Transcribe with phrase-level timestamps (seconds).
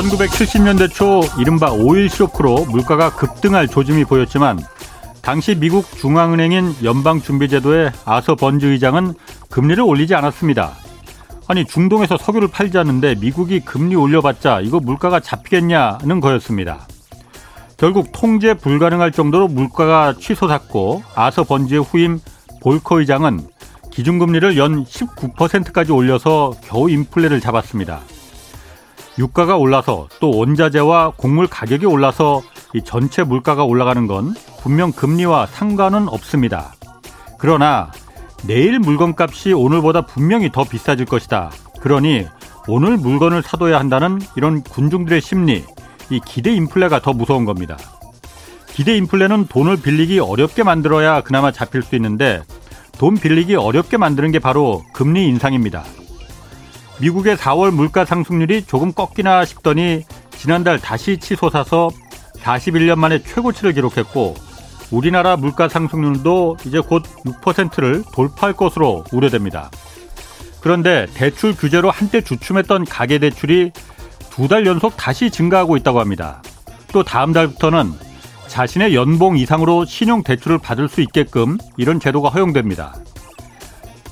[0.00, 4.58] 1970년대 초 이른바 오일 쇼크로 물가가 급등할 조짐이 보였지만
[5.20, 9.14] 당시 미국 중앙은행인 연방준비제도의 아서 번즈 의장은
[9.50, 10.72] 금리를 올리지 않았습니다.
[11.48, 16.86] 아니 중동에서 석유를 팔지 않는데 미국이 금리 올려봤자 이거 물가가 잡히겠냐는 거였습니다.
[17.76, 22.20] 결국 통제 불가능할 정도로 물가가 취소됐고 아서 번지의 후임
[22.62, 23.40] 볼커 의장은
[23.90, 28.00] 기준금리를 연 19%까지 올려서 겨우 인플레를 잡았습니다.
[29.18, 32.42] 유가가 올라서 또 원자재와 곡물 가격이 올라서
[32.74, 36.74] 이 전체 물가가 올라가는 건 분명 금리와 상관은 없습니다.
[37.38, 37.90] 그러나
[38.46, 41.50] 내일 물건값이 오늘보다 분명히 더 비싸질 것이다.
[41.80, 42.26] 그러니
[42.68, 45.64] 오늘 물건을 사둬야 한다는 이런 군중들의 심리,
[46.10, 47.76] 이 기대 인플레가 더 무서운 겁니다.
[48.66, 52.42] 기대 인플레는 돈을 빌리기 어렵게 만들어야 그나마 잡힐 수 있는데
[52.98, 55.84] 돈 빌리기 어렵게 만드는 게 바로 금리 인상입니다.
[57.00, 61.90] 미국의 4월 물가 상승률이 조금 꺾이나 싶더니 지난달 다시 치솟아서
[62.42, 64.34] 41년 만에 최고치를 기록했고
[64.90, 69.70] 우리나라 물가 상승률도 이제 곧 6%를 돌파할 것으로 우려됩니다.
[70.60, 73.72] 그런데 대출 규제로 한때 주춤했던 가계 대출이
[74.30, 76.42] 두 달 연속 다시 증가하고 있다고 합니다.
[76.92, 77.92] 또 다음 달부터는
[78.48, 82.94] 자신의 연봉 이상으로 신용 대출을 받을 수 있게끔 이런 제도가 허용됩니다.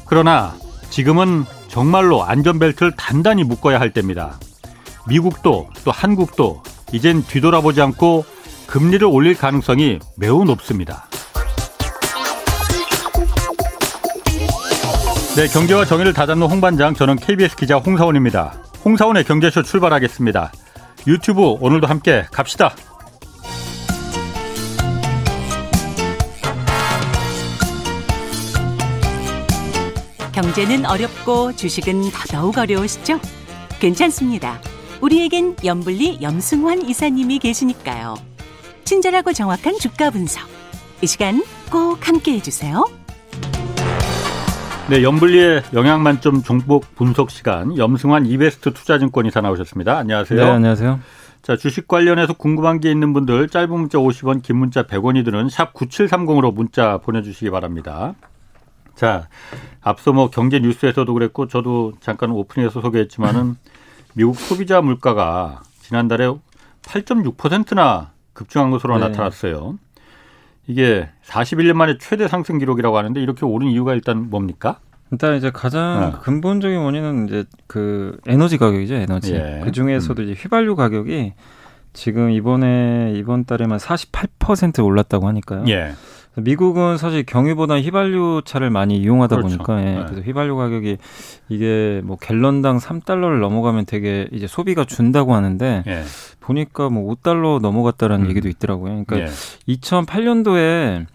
[0.06, 0.54] 그러나
[0.90, 4.38] 지금은 정말로 안전벨트를 단단히 묶어야 할 때입니다.
[5.06, 8.24] 미국도 또 한국도 이젠 뒤돌아보지 않고
[8.66, 11.06] 금리를 올릴 가능성이 매우 높습니다.
[15.36, 18.54] 네, 경제와 정의를 다잡는 홍반장, 저는 KBS 기자 홍사원입니다.
[18.84, 20.52] 홍사원의 경제쇼 출발하겠습니다.
[21.06, 22.74] 유튜브 오늘도 함께 갑시다.
[30.40, 33.18] 경제는 어렵고 주식은 더더욱 어려우시죠?
[33.80, 34.60] 괜찮습니다.
[35.00, 38.14] 우리에겐 염불리 염승환 이사님이 계시니까요.
[38.84, 40.48] 친절하고 정확한 주가 분석.
[41.02, 42.84] 이 시간 꼭 함께 해주세요.
[44.88, 49.98] 네, 염블리의 영양 만점 종목 분석 시간 염승환 이베스트 투자증권 이사 나오셨습니다.
[49.98, 50.38] 안녕하세요.
[50.38, 51.00] 네, 안녕하세요.
[51.42, 55.74] 자, 주식 관련해서 궁금한 게 있는 분들 짧은 문자 50원, 긴 문자 100원이 드는 샵
[55.74, 58.14] 9730으로 문자 보내 주시기 바랍니다.
[58.98, 59.28] 자,
[59.80, 63.54] 앞서 뭐 경제 뉴스에서도 그랬고 저도 잠깐 오프닝에서 소개했지만은
[64.14, 66.26] 미국 소비자 물가가 지난달에
[66.82, 69.06] 8.6%나 급증한 것으로 네.
[69.06, 69.78] 나타났어요.
[70.66, 74.80] 이게 41년 만에 최대 상승 기록이라고 하는데 이렇게 오른 이유가 일단 뭡니까?
[75.12, 76.18] 일단 이제 가장 네.
[76.20, 79.34] 근본적인 원인은 이제 그 에너지 가격이죠, 에너지.
[79.34, 79.60] 예.
[79.62, 80.28] 그 중에서도 음.
[80.28, 81.34] 이제 휘발유 가격이
[81.92, 85.66] 지금 이번에 이번 달에만 48% 올랐다고 하니까요.
[85.68, 85.92] 예.
[86.40, 89.56] 미국은 사실 경유보다 휘발유 차를 많이 이용하다 그렇죠.
[89.56, 89.84] 보니까 예.
[89.84, 90.04] 네.
[90.06, 90.98] 그래서 휘발유 가격이
[91.48, 96.02] 이게 뭐 갤런당 3달러를 넘어가면 되게 이제 소비가 준다고 하는데 예.
[96.40, 98.30] 보니까 뭐 5달러 넘어갔다라는 음.
[98.30, 99.04] 얘기도 있더라고요.
[99.04, 99.26] 그러니까 예.
[99.74, 101.06] 2008년도에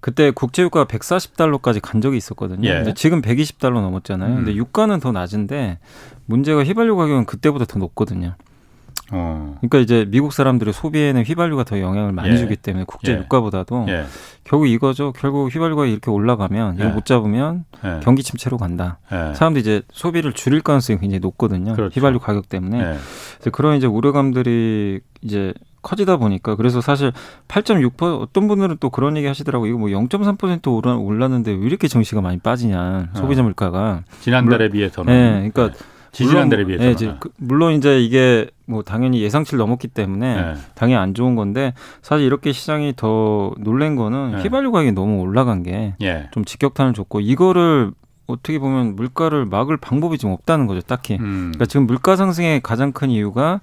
[0.00, 2.68] 그때 국제유가 140달러까지 간 적이 있었거든요.
[2.68, 2.74] 예.
[2.74, 4.30] 근데 지금 120달러 넘었잖아요.
[4.30, 4.36] 음.
[4.36, 5.78] 근데 유가는 더 낮은데
[6.26, 8.36] 문제가 휘발유 가격은 그때보다 더 높거든요.
[9.12, 9.56] 어.
[9.58, 12.36] 그러니까 이제 미국 사람들의 소비에는 휘발유가 더 영향을 많이 예.
[12.36, 13.18] 주기 때문에 국제 예.
[13.18, 14.04] 유가보다도 예.
[14.44, 15.12] 결국 이거죠.
[15.12, 16.88] 결국 휘발유가 이렇게 올라가면 이거 예.
[16.88, 18.00] 못 잡으면 예.
[18.02, 18.98] 경기 침체로 간다.
[19.12, 19.34] 예.
[19.34, 21.74] 사람들이 이제 소비를 줄일 가능성이 굉장히 높거든요.
[21.74, 21.94] 그렇죠.
[21.94, 22.78] 휘발유 가격 때문에.
[22.78, 25.54] 그래서 그런 이제 우려감들이 이제
[25.86, 27.12] 커지다 보니까 그래서 사실
[27.46, 32.20] 8.6% 어떤 분들은 또 그런 얘기 하시더라고 이거 뭐 0.3% 올라, 올랐는데 왜 이렇게 정시가
[32.20, 33.44] 많이 빠지냐 소비자 어.
[33.44, 35.84] 물가가 지난달에 비해서는 네, 그러니까 네.
[36.16, 36.84] 지지난달에 비해서.
[36.84, 40.54] 네, 이제 그, 물론 이제 이게 뭐 당연히 예상치를 넘었기 때문에 네.
[40.74, 44.42] 당연히 안 좋은 건데 사실 이렇게 시장이 더 놀란 거는 네.
[44.42, 46.28] 휘발유 가격이 너무 올라간 게좀 예.
[46.44, 47.92] 직격탄을 줬고 이거를
[48.26, 51.14] 어떻게 보면 물가를 막을 방법이 좀 없다는 거죠, 딱히.
[51.20, 51.52] 음.
[51.52, 53.60] 그러니까 지금 물가 상승의 가장 큰 이유가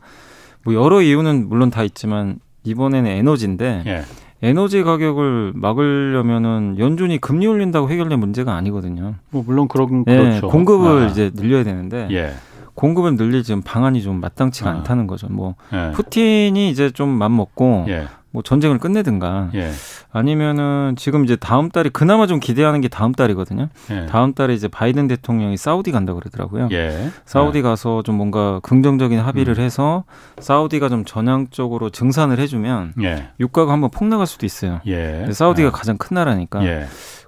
[0.64, 4.03] 뭐 여러 이유는 물론 다 있지만 이번에는 에너지인데 예.
[4.43, 9.16] 에너지 가격을 막으려면은 연준이 금리 올린다고 해결될 문제가 아니거든요.
[9.31, 10.47] 뭐 물론 그런 예, 그렇죠.
[10.49, 11.05] 공급을 아.
[11.07, 12.34] 이제 늘려야 되는데 예.
[12.75, 14.73] 공급을 늘릴 지금 방안이 좀 마땅치가 아.
[14.73, 15.28] 않다는 거죠.
[15.29, 15.91] 뭐 예.
[15.93, 18.07] 푸틴이 이제 좀 맘 먹고 예.
[18.34, 19.72] 뭐 전쟁을 끝내든가 예.
[20.12, 23.70] 아니면은 지금 이제 다음 달에 그나마 좀 기대하는 게 다음 달이거든요.
[23.91, 24.08] 예.
[24.08, 26.68] 다음 달에 이제 바이든 대통령이 사우디 간다 그러더라고요.
[26.72, 27.12] 예.
[27.26, 27.62] 사우디 예.
[27.62, 29.64] 가서 좀 뭔가 긍정적인 합의를 음.
[29.64, 30.03] 해서
[30.40, 33.30] 사우디가 좀 전향적으로 증산을 해주면 예.
[33.40, 34.82] 유가가 한번 폭락할 수도 있어요.
[34.88, 35.28] 예.
[35.32, 36.66] 사우디가 가장 큰 나라니까.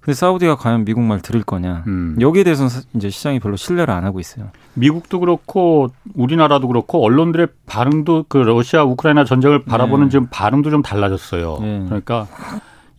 [0.05, 2.15] 근데 사우디가 과연 미국 말 들을 거냐 음.
[2.19, 4.51] 여기에 대해서는 이제 시장이 별로 신뢰를 안 하고 있어요.
[4.75, 10.11] 미국도 그렇고 우리나라도 그렇고 언론들의 반응도 그 러시아 우크라이나 전쟁을 바라보는 네.
[10.11, 11.57] 지금 반응도 좀 달라졌어요.
[11.59, 11.85] 네.
[11.87, 12.27] 그러니까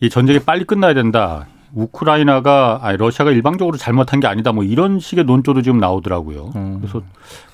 [0.01, 1.47] 이 전쟁이 빨리 끝나야 된다.
[1.73, 6.51] 우크라이나가 아니 러시아가 일방적으로 잘못한 게 아니다 뭐 이런 식의 논조도 지금 나오더라고요.
[6.57, 6.79] 음.
[6.81, 7.01] 그래서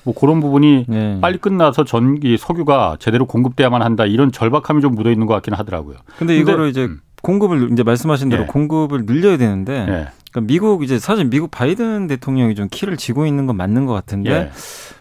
[0.02, 1.18] 뭐 그런 부분이 네.
[1.20, 5.98] 빨리 끝나서 전기 석유가 제대로 공급돼야만 한다 이런 절박함이 좀 묻어 있는 것 같기는 하더라고요.
[6.18, 7.00] 근데, 근데 이거를 이제 음.
[7.24, 8.46] 공급을 이제 말씀하신 대로 예.
[8.46, 10.08] 공급을 늘려야 되는데 예.
[10.30, 14.30] 그러니까 미국 이제 사실 미국 바이든 대통령이 좀 키를 쥐고 있는 건 맞는 것 같은데
[14.30, 14.50] 예.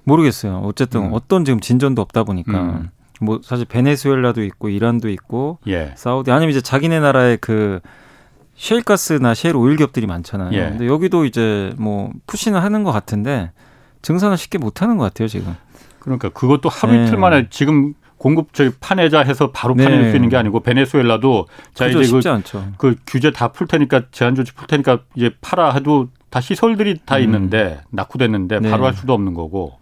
[0.05, 0.61] 모르겠어요.
[0.63, 1.09] 어쨌든 음.
[1.13, 2.89] 어떤 지금 진전도 없다 보니까 음.
[3.19, 5.93] 뭐 사실 베네수엘라도 있고 이란도 있고 예.
[5.95, 7.81] 사우디 아니면 이제 자기네 나라의 그
[8.55, 10.53] 셰일가스나 셰일 오일 기업들이 많잖아요.
[10.53, 10.69] 예.
[10.69, 13.51] 근데 여기도 이제 뭐 push는 하는 것 같은데
[14.01, 15.55] 증산을 쉽게 못 하는 것 같아요 지금.
[15.99, 17.47] 그러니까 그것도 하루 이틀 만에 네.
[17.49, 20.09] 지금 공급 저기 파내자 해서 바로 파낼 네.
[20.09, 22.21] 수 있는 게 아니고 베네수엘라도 자 이제 그,
[22.77, 27.17] 그, 규제 다 풀 테니까 제한 조치 풀 테니까 이제 팔아 해도 다 시설들이 다
[27.17, 27.23] 음.
[27.23, 28.71] 있는데 낙후됐는데 네.
[28.71, 29.73] 바로 할 수도 없는 거고.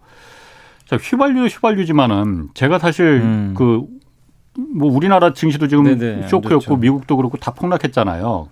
[0.86, 3.54] 자 휘발유도 휘발유지만은 제가 사실 음.
[3.56, 8.48] 그뭐 우리나라 증시도 지금 네네, 쇼크였고 미국도 그렇고 다 폭락했잖아요.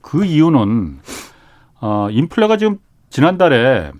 [0.00, 1.00] 그 이유는
[1.82, 2.78] 어 인플레가 지금
[3.10, 3.92] 지난달에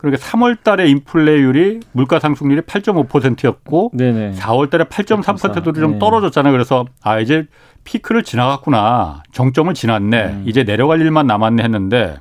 [0.00, 4.32] 그러니까 3월 달에 인플레율이 물가 상승률이 8.5%였고 네네.
[4.32, 5.98] 4월 달에 8.3%로 좀 네.
[5.98, 6.52] 떨어졌잖아요.
[6.52, 7.46] 그래서 아 이제
[7.84, 9.22] 피크를 지나갔구나.
[9.32, 10.24] 정점을 지났네.
[10.24, 10.44] 음.
[10.46, 12.16] 이제 내려갈 일만 남았네 했는데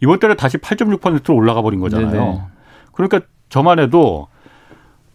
[0.00, 2.10] 이번 달에 다시 8.6%로 올라가 버린 거잖아요.
[2.10, 2.40] 네네.
[2.92, 3.20] 그러니까
[3.50, 4.28] 저만 해도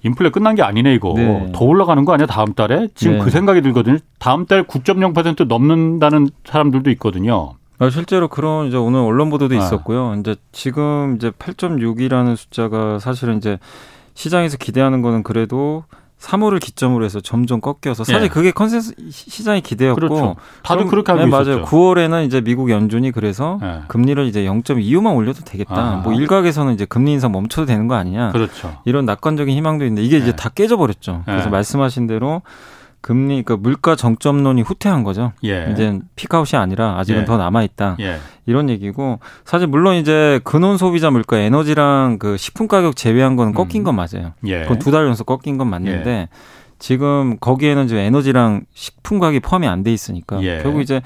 [0.03, 1.51] 인플레 끝난 게 아니네 이거 네.
[1.51, 3.23] 더 올라가는 거 아니야 다음 달에 지금 네.
[3.23, 3.97] 그 생각이 들거든요.
[4.19, 7.53] 다음 달 9.0% 넘는다는 사람들도 있거든요.
[7.79, 9.57] 아, 실제로 그런 이제 오늘 언론 보도도 아.
[9.57, 10.15] 있었고요.
[10.19, 13.59] 이제 지금 이제 8.6이라는 숫자가 사실은 이제
[14.13, 15.83] 시장에서 기대하는 거는 그래도
[16.19, 18.27] 3월을 기점으로 해서 점점 꺾여서 사실 예.
[18.27, 20.35] 그게 컨센스 시장의 기대였고 그렇죠.
[20.63, 21.63] 다들 그렇게 하고 네, 맞아요.
[21.63, 23.81] 9월에는 이제 미국 연준이 그래서 예.
[23.87, 25.75] 금리를 이제 0.25만 올려도 되겠다.
[25.75, 25.95] 아.
[25.97, 28.31] 뭐 일각에서는 이제 금리 인상 멈춰도 되는 거 아니냐.
[28.31, 28.77] 그렇죠.
[28.85, 30.19] 이런 낙관적인 희망도 있는데 이게 예.
[30.19, 31.21] 이제 다 깨져버렸죠.
[31.25, 31.51] 그래서 예.
[31.51, 32.41] 말씀하신 대로
[33.07, 35.31] 금리 그러니까 물가 정점론이 후퇴한 거죠.
[35.45, 35.69] 예.
[35.71, 37.25] 이제 피크아웃이 아니라 아직은 예.
[37.25, 37.95] 더 남아 있다.
[38.01, 38.17] 예.
[38.45, 43.81] 이런 얘기고 사실 물론 이제 근원 소비자 물가 에너지랑 그 식품 가격 제외한 거는 꺾인
[43.81, 43.83] 음.
[43.85, 44.33] 건 맞아요.
[44.45, 44.63] 예.
[44.63, 46.27] 그건 두 달 연속 꺾인 건 맞는데 예.
[46.79, 50.59] 지금 거기에는 이제 에너지랑 식품 가격이 포함이 안 돼 있으니까 예.
[50.61, 51.01] 결국 이제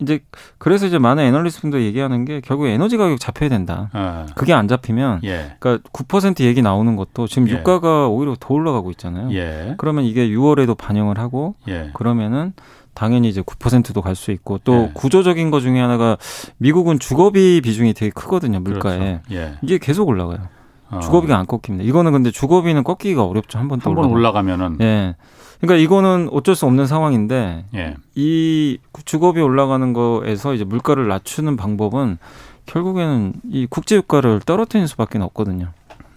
[0.00, 0.20] 이제
[0.58, 3.90] 그래서 이제 많은 애널리스트분들 얘기하는 게 결국 에너지 가격 잡혀야 된다.
[3.92, 4.26] 아.
[4.34, 5.56] 그게 안 잡히면 예.
[5.58, 7.52] 그러니까 9% 얘기 나오는 것도 지금 예.
[7.52, 9.32] 유가가 오히려 더 올라가고 있잖아요.
[9.32, 9.74] 예.
[9.78, 11.90] 그러면 이게 6월에도 반영을 하고 예.
[11.94, 12.52] 그러면은
[12.94, 14.90] 당연히 이제 9%도 갈 수 있고 또 예.
[14.92, 16.16] 구조적인 것 중에 하나가
[16.58, 19.56] 미국은 주거비 비중이 되게 크거든요 물가에 그렇죠.
[19.62, 20.48] 이게 계속 올라가요.
[20.92, 21.00] 어.
[21.00, 21.88] 주거비가 안 꺾입니다.
[21.88, 23.58] 이거는 근데 주거비는 꺾기가 어렵죠.
[23.58, 24.76] 한 번더 한번 올라가면은.
[24.80, 25.16] 예.
[25.60, 27.94] 그러니까 이거는 어쩔 수 없는 상황인데 예.
[28.14, 32.18] 이 주거비 올라가는 거에서 이제 물가를 낮추는 방법은
[32.66, 35.68] 결국에는 이 국제 유가를 떨어뜨리는 수밖에 없거든요.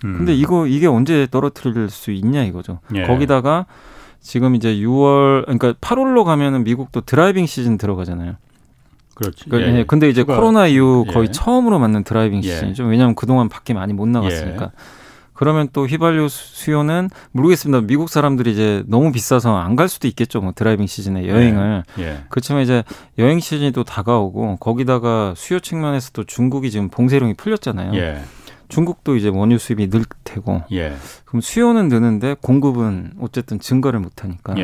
[0.04, 0.18] 음.
[0.18, 2.80] 근데 이거 이게 언제 떨어뜨릴 수 있냐 이거죠.
[2.96, 3.04] 예.
[3.04, 3.66] 거기다가
[4.20, 8.36] 지금 이제 6월 그러니까 8월로 가면은 미국도 driving season 들어가잖아요.
[9.16, 9.46] 그렇지.
[9.50, 9.84] 그러니까 예, 예.
[9.86, 11.32] 근데 이제 추가, 코로나 이후 거의 예.
[11.32, 12.48] 처음으로 맞는 driving 예.
[12.50, 12.84] season이죠.
[12.84, 14.66] 왜냐하면 그동안 밖에 많이 못 나갔으니까.
[14.66, 14.70] 예.
[15.34, 17.86] 그러면 또 휘발유 수요는 모르겠습니다.
[17.88, 20.40] 미국 사람들이 이제 너무 비싸서 안 갈 수도 있겠죠.
[20.40, 21.84] 뭐 driving season에 여행을.
[22.00, 22.20] 예.
[22.30, 22.84] 그렇지만 이제
[23.18, 27.94] 여행 시즌이 또 다가오고 거기다가 수요 측면에서도 중국이 지금 봉쇄령이 풀렸잖아요.
[28.70, 30.64] 중국도 이제 원유 수입이 늘 테고.
[31.26, 34.56] 그럼 수요는 느는데 공급은 어쨌든 증가를 못 하니까.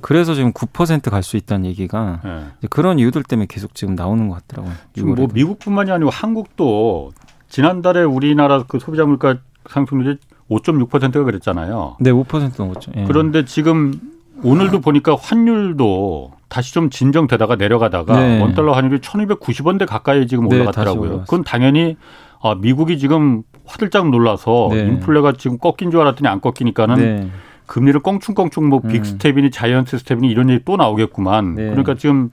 [0.00, 2.68] 그래서 지금 9%갈 수 있다는 얘기가 네.
[2.70, 4.74] 그런 이유들 때문에 계속 지금 나오는 것 같더라고요.
[4.94, 7.12] 지금 뭐 미국뿐만이 아니고 한국도
[7.48, 9.38] 지난달에 우리나라 그 소비자 물가
[9.68, 10.18] 상승률이
[10.50, 11.96] 5.6%가 그랬잖아요.
[12.00, 12.92] 네, 5% 넘었죠.
[12.96, 13.04] 예.
[13.04, 14.00] 그런데 지금
[14.42, 18.40] 오늘도 보니까 환율도 다시 좀 진정되다가 내려가다가 네.
[18.40, 21.10] 원달러 환율이 1,290원대 가까이 지금 네, 올라갔더라고요.
[21.10, 21.96] 네, 그건 당연히
[22.40, 24.86] 아, 미국이 지금 화들짝 놀라서 네.
[24.86, 27.30] 인플레가 지금 꺾인 줄 알았더니 안 꺾이니까는 네.
[27.66, 28.88] 금리를 껑충껑충 뭐 음.
[28.88, 31.54] big step이니 giant step이니 이런 얘기 또 나오겠구만.
[31.54, 31.64] 네.
[31.66, 32.30] 그러니까 지금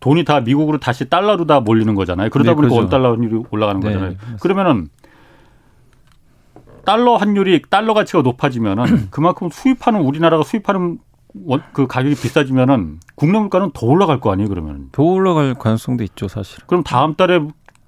[0.00, 2.30] 돈이 다 미국으로 다시 달러로 다 몰리는 거잖아요.
[2.30, 2.82] 그러다 네, 보니까 그렇죠.
[2.82, 4.12] 원달러 환율이 올라가는 네, 거잖아요.
[4.14, 4.38] 맞습니다.
[4.42, 4.88] 그러면은
[6.84, 10.98] 달러 환율이 달러 가치가 높아지면은 그만큼 수입하는 우리나라가 수입하는
[11.72, 14.88] 그 가격이 비싸지면은 국내 물가는 더 올라갈 거 아니에요, 그러면.
[14.92, 16.58] 더 올라갈 가능성도 있죠, 사실.
[16.66, 17.40] 그럼 다음 달에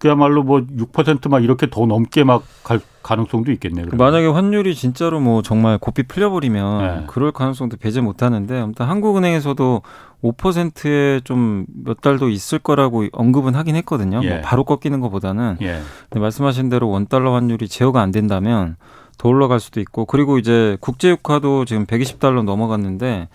[0.04, 3.87] 그야말로 뭐 6%막 이렇게 더 넘게 막 갈 가능성도 있겠네요.
[3.87, 4.04] 그러면.
[4.04, 7.04] 만약에 환율이 진짜로 뭐 정말 고삐 풀려버리면 네.
[7.06, 9.82] 그럴 가능성도 배제 못하는데 아무튼 한국은행에서도
[10.23, 14.18] 5%에 좀 몇 달도 있을 거라고 언급은 하긴 했거든요.
[14.18, 14.30] 뭐 예.
[14.34, 15.56] 뭐 바로 꺾이는 것보다는.
[15.62, 15.80] 예.
[16.11, 18.76] 근데 말씀하신 대로 원 달러 환율이 제어가 안 된다면
[19.16, 23.28] 더 올라갈 수도 있고 그리고 이제 국제유가도 지금 120달러 넘어갔는데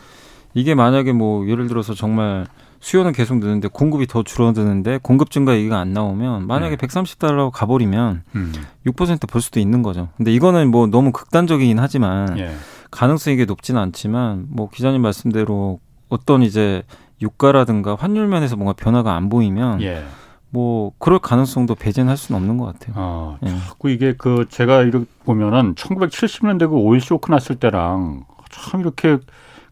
[0.54, 2.46] 이게 만약에 뭐 예를 들어서 정말
[2.80, 6.88] 수요는 계속 느는데 공급이 더 줄어드는데 공급 증가 얘기가 안 나오면 만약에 네.
[6.88, 8.54] 130달러 가버리면 음.
[8.86, 10.10] 6%볼 수도 있는 거죠.
[10.18, 12.52] 근데 이거는 뭐 너무 극단적이긴 하지만 예.
[12.92, 16.84] 가능성이 게 높지는 않지만 뭐 기자님 말씀대로 어떤 이제
[17.22, 20.06] 유가라든가 환율 면에서 뭔가 변화가 안 보이면 예.
[20.50, 22.94] 뭐 그럴 가능성도 배제할 수는 없는 것 같아요.
[22.98, 23.50] 아, 예.
[23.68, 29.20] 자꾸 이게 그 제가 이렇게 보면은 1970년대 그 오일 쇼크 났을 때랑 참 이렇게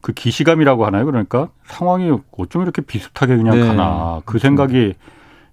[0.01, 1.06] 그 기시감이라고 하나요?
[1.06, 3.68] 그러니까 상황이 어쩜 이렇게 비슷하게 그냥 네.
[3.68, 4.94] 가나 그 생각이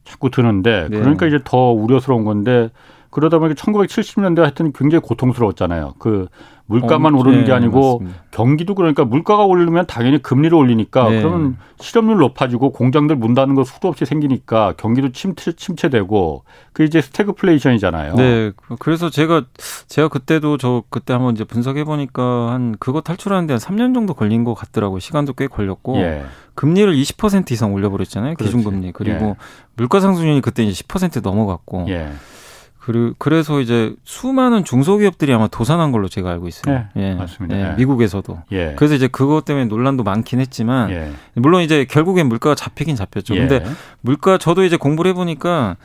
[0.05, 0.99] 자꾸 드는데 네.
[0.99, 2.71] 그러니까 이제 더 우려스러운 건데
[3.11, 5.95] 그러다 보니까 1970년대 하여튼 굉장히 고통스러웠잖아요.
[5.99, 6.29] 그
[6.67, 8.25] 물가만 어, 오르는 네, 게 아니고 맞습니다.
[8.31, 11.19] 경기도 그러니까 물가가 오르면 당연히 금리를 올리니까 네.
[11.21, 17.03] 그러면 실업률 높아지고 공장들 문 닫는 거 수도 없이 생기니까 경기도 침체, 침체되고 그 이제
[17.03, 18.15] 스태그플레이션이잖아요.
[18.15, 18.53] 네.
[18.79, 19.45] 그래서 제가
[19.89, 24.45] 제가 그때도 저 그때 한번 이제 분석해 보니까 한 그거 탈출하는데 한 3년 정도 걸린
[24.45, 25.01] 것 같더라고요.
[25.01, 26.25] 시간도 꽤 걸렸고 예.
[26.55, 28.37] 금리를 20% 이상 올려버렸잖아요.
[28.37, 29.35] 기준금리 그리고 예.
[29.77, 31.87] 물가 상승률이 그때 이제 10% 넘어갔고.
[31.89, 32.11] 예.
[33.19, 36.85] 그래서 이제 수많은 중소기업들이 아마 도산한 걸로 제가 알고 있어요.
[36.95, 37.59] 네, 예, 맞습니다.
[37.59, 38.43] 예, 미국에서도.
[38.53, 38.75] 예.
[38.77, 41.11] 그래서 이제 그것 때문에 논란도 많긴 했지만 예.
[41.35, 43.35] 물론 이제 결국엔 물가가 잡히긴 잡혔죠.
[43.37, 43.41] 예.
[43.41, 43.65] 근데
[44.01, 45.77] 물가 저도 이제 공부를 해 보니까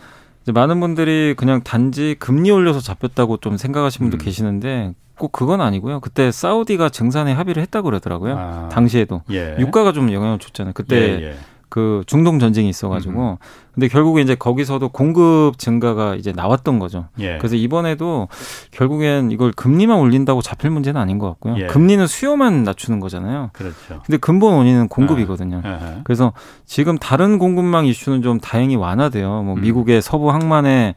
[0.44, 4.26] 이제 많은 분들이 그냥 단지 금리 올려서 잡혔다고 좀 생각하시는 분도 음.
[4.26, 6.00] 계시는데 꼭 그건 아니고요.
[6.00, 8.36] 그때 사우디가 증산에 합의를 했다고 그러더라고요.
[8.38, 8.70] 아.
[8.72, 9.56] 당시에도 예.
[9.60, 10.74] 유가가 좀 영향을 줬잖아요.
[10.74, 11.36] 그때
[11.70, 13.36] 그 중동 전쟁이 있어가지고 음.
[13.74, 17.06] 근데 결국에 이제 거기서도 공급 증가가 이제 나왔던 거죠.
[17.20, 17.38] 예.
[17.38, 18.28] 그래서 이번에도
[18.72, 21.58] 결국엔 이걸 금리만 올린다고 잡힐 문제는 아닌 것 같고요.
[21.60, 21.68] 예.
[21.68, 23.52] 금리는 수요만 낮추는 거잖아요.
[23.54, 24.02] 그렇죠.
[24.06, 25.62] 근데 근본 원인은 공급이거든요.
[25.64, 26.02] 아.
[26.04, 26.34] 그래서
[26.66, 29.44] 지금 다른 공급망 이슈는 좀 다행히 완화돼요.
[29.44, 29.62] 뭐 음.
[29.62, 30.96] 미국의 서부 항만에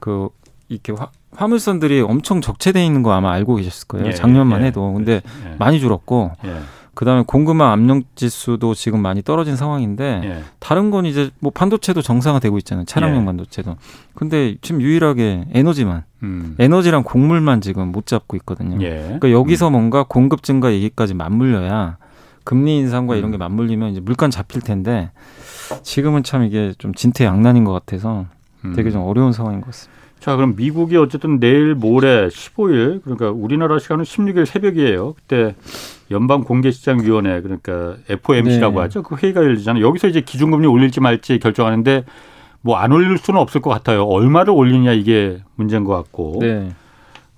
[0.00, 0.28] 그
[0.68, 4.06] 이렇게 화, 화물선들이 엄청 적체돼 있는 거 아마 알고 계셨을 거예요.
[4.06, 4.12] 예.
[4.12, 4.66] 작년만 예.
[4.66, 5.56] 해도 근데 예.
[5.58, 6.32] 많이 줄었고.
[6.94, 6.96] 예.
[6.96, 10.44] 그다음에 공급망 압력 지수도 지금 많이 떨어진 상황인데 예.
[10.60, 12.84] 다른 건 이제 뭐 반도체도 정상화되고 있잖아요.
[12.86, 13.24] 차량용 예.
[13.26, 13.76] 반도체도.
[14.14, 16.54] 근데 지금 유일하게 에너지만 음.
[16.58, 18.80] 에너지랑 곡물만 지금 못 잡고 있거든요.
[18.82, 19.02] 예.
[19.02, 19.72] 그러니까 여기서 음.
[19.72, 21.98] 뭔가 공급 증가 얘기까지 맞물려야
[22.44, 23.18] 금리 인상과 음.
[23.18, 25.10] 이런 게 맞물리면 이제 물건 잡힐 텐데
[25.82, 28.26] 지금은 참 이게 좀 진퇴양난인 것 같아서
[28.76, 29.06] 되게 좀 음.
[29.06, 29.94] 어려운 상황인 것 같습니다.
[30.24, 35.12] 자, 그럼 미국이 어쨌든 내일 모레 15일 그러니까 우리나라 시간은 16일 새벽이에요.
[35.12, 35.54] 그때
[36.14, 38.80] 연방 공개시장위원회 그러니까 FOMC라고 네.
[38.82, 39.02] 하죠.
[39.02, 39.84] 그 회의가 열리잖아요.
[39.86, 42.04] 여기서 이제 기준금리 올릴지 말지 결정하는데
[42.62, 44.04] 뭐 안 올릴 수는 없을 것 같아요.
[44.04, 46.38] 얼마를 올리냐 이게 문제인 것 같고.
[46.40, 46.70] 네.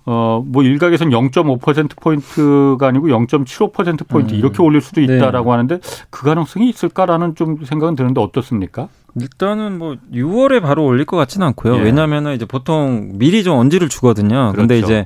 [0.09, 4.39] 어, 뭐 일각에서는 0.5% 포인트가 아니고 0.75% 포인트 음.
[4.39, 5.17] 이렇게 올릴 수도 네.
[5.17, 5.51] 있다라고 네.
[5.51, 5.79] 하는데
[6.09, 8.87] 그 가능성이 있을까라는 좀 생각은 드는데 어떻습니까?
[9.19, 11.75] 일단은 뭐 6월에 바로 올릴 것 같지는 않고요.
[11.75, 11.81] 예.
[11.81, 14.53] 왜냐하면 이제 보통 미리 좀 언지를 주거든요.
[14.53, 14.55] 그렇죠.
[14.55, 15.05] 근데 이제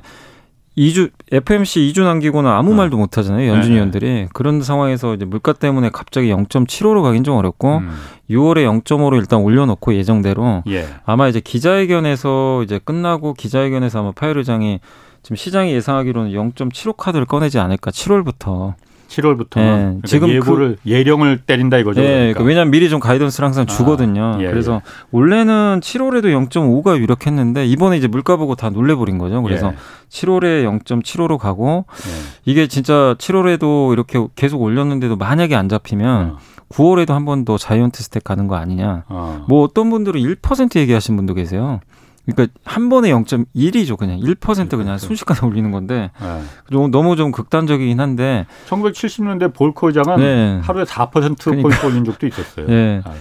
[0.76, 2.74] 2주 FMC 2주 남기고는 아무 어.
[2.74, 3.50] 말도 못 하잖아요.
[3.50, 4.06] 연준 위원들이.
[4.06, 4.28] 네.
[4.32, 7.90] 그런 상황에서 이제 물가 때문에 갑자기 0.75로 가긴 좀 어렵고 음.
[8.30, 10.86] 6월에 0.5로 일단 올려 놓고 예정대로 예.
[11.04, 14.80] 아마 이제 기자회견에서 이제 끝나고 기자회견에서 아마 파열 의장이
[15.22, 18.74] 지금 시장이 예상하기로는 0.75 카드를 꺼내지 않을까 7월부터
[19.12, 22.00] 7월부터 네, 그러니까 지금 예고를 그, 예령을 때린다 이거죠.
[22.00, 22.40] 네, 그러니까.
[22.40, 24.36] 그 왜냐하면 미리 좀 가이던스를 항상 아, 주거든요.
[24.36, 24.80] 아, 예, 그래서 예.
[25.10, 29.42] 원래는 7월에도 0.5가 유력했는데 이번에 이제 물가 보고 다 놀래버린 거죠.
[29.42, 29.76] 그래서 예.
[30.08, 32.10] 7월에 0.75로 가고 예.
[32.44, 36.38] 이게 진짜 7월에도 이렇게 계속 올렸는데도 만약에 안 잡히면 어.
[36.70, 39.04] 9월에도 한 번 더 자이언트 스택 가는 거 아니냐.
[39.08, 39.44] 어.
[39.48, 41.80] 뭐 어떤 분들은 1% 얘기하신 분도 계세요.
[42.24, 46.42] 그러니까 한 번에 0.1이죠 그냥 1% 그냥 순식간에 올리는 건데 네.
[46.70, 50.60] 너무 좀 극단적이긴 한데 1970년대 볼코장은 네.
[50.62, 51.68] 하루에 4% 그러니까.
[51.68, 52.66] 포인트 올린 적도 있었어요.
[52.66, 53.02] 네.
[53.04, 53.12] 아.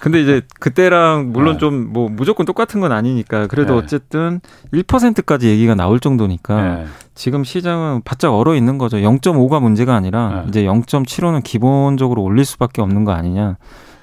[0.00, 1.58] 근데 이제 그때랑 물론 네.
[1.58, 3.80] 좀뭐 무조건 똑같은 건 아니니까 그래도 네.
[3.80, 4.40] 어쨌든
[4.72, 6.86] 1%까지 얘기가 나올 정도니까 네.
[7.14, 8.98] 지금 시장은 바짝 얼어 있는 거죠.
[8.98, 10.48] 0.5가 문제가 아니라 네.
[10.48, 13.56] 이제 0.75는 기본적으로 올릴 수밖에 없는 거 아니냐.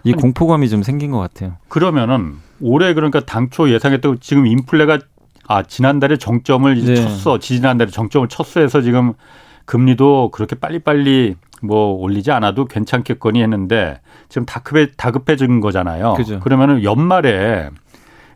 [0.03, 1.53] 이 아니, 공포감이 좀 생긴 것 같아요.
[1.69, 4.99] 그러면은 올해 그러니까 당초 예상했던 지금 인플레가
[5.47, 7.01] 아 지난달에 정점을 이제 네.
[7.01, 9.13] 쳤어 지난달에 정점을 쳤어 해서 지금
[9.65, 16.13] 금리도 그렇게 빨리빨리 뭐 올리지 않아도 괜찮겠거니 했는데 지금 다급해 다급해진 거잖아요.
[16.13, 16.39] 그죠.
[16.39, 17.69] 그러면은 연말에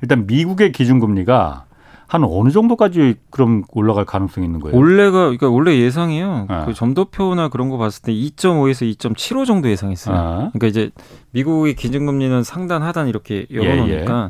[0.01, 1.66] 일단 미국의 기준금리가
[2.07, 4.77] 한 어느 정도까지 그럼 올라갈 가능성이 있는 거예요?
[4.77, 6.47] 원래가 그러니까 원래 예상이요.
[6.49, 6.65] 네.
[6.65, 10.15] 그 점도표나 그런 거 봤을 때 2.5에서 2.75 정도 예상했어요.
[10.15, 10.35] 아.
[10.53, 10.89] 그러니까 이제
[11.31, 14.29] 미국의 기준금리는 상단 하단 이렇게 열어놓으니까 예, 예.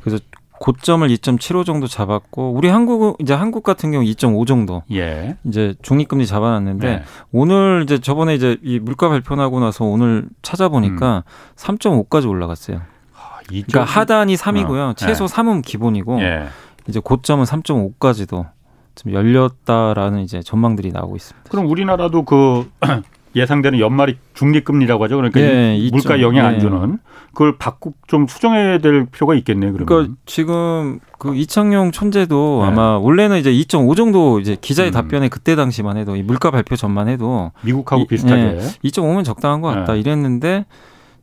[0.00, 0.18] 그래서
[0.58, 5.36] 고점을 2.75 정도 잡았고 우리 한국 이제 한국 같은 경우 2.5 정도 예.
[5.44, 7.02] 이제 중립금리 잡아놨는데 네.
[7.30, 11.56] 오늘 이제 저번에 이제 이 물가 발표 나고 나서 오늘 찾아보니까 음.
[11.56, 12.80] 3.5까지 올라갔어요.
[13.14, 14.90] 아, 그러니까 하단이 3이고요.
[14.90, 14.94] 어.
[14.96, 15.34] 최소 네.
[15.34, 16.48] 3은 기본이고 예.
[16.88, 18.46] 이제 고점은 3.5까지도
[18.94, 21.50] 좀 열렸다라는 이제 전망들이 나오고 있습니다.
[21.50, 22.68] 그럼 우리나라도 그
[23.36, 25.16] 예상되는 연말이 중립금리라고 하죠.
[25.16, 26.60] 그러니까 네, 물가 영향 안 네.
[26.60, 26.98] 주는
[27.32, 29.72] 그걸 바꾸 좀 수정해야 될 필요가 있겠네요.
[29.72, 29.86] 그러면.
[29.86, 32.68] 그러니까 지금 그 이창용 천재도 네.
[32.68, 34.92] 아마 원래는 이제 2.5 정도 이제 기자의 음.
[34.92, 39.60] 답변에 그때 당시만 해도 이 물가 발표 전만 해도 미국하고 이, 비슷하게 네, 2.5면 적당한
[39.60, 40.00] 것 같다 네.
[40.00, 40.64] 이랬는데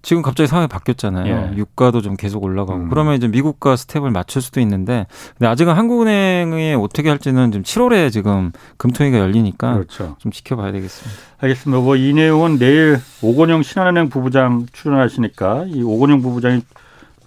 [0.06, 1.52] 지금 갑자기 상황이 바뀌었잖아요.
[1.54, 1.58] 예.
[1.58, 2.90] 유가도 좀 계속 올라가고 음.
[2.90, 8.52] 그러면 이제 미국과 스텝을 맞출 수도 있는데 근데 아직은 한국은행이 어떻게 할지는 지금 7월에 지금
[8.78, 10.16] 금통위가 열리니까 그렇죠.
[10.20, 11.22] 좀 지켜봐야 되겠습니다.
[11.40, 11.82] 알겠습니다.
[11.82, 16.62] 뭐 이 내용은 내일 오건영 신한은행 부부장 출연하시니까 이 오건영 부부장이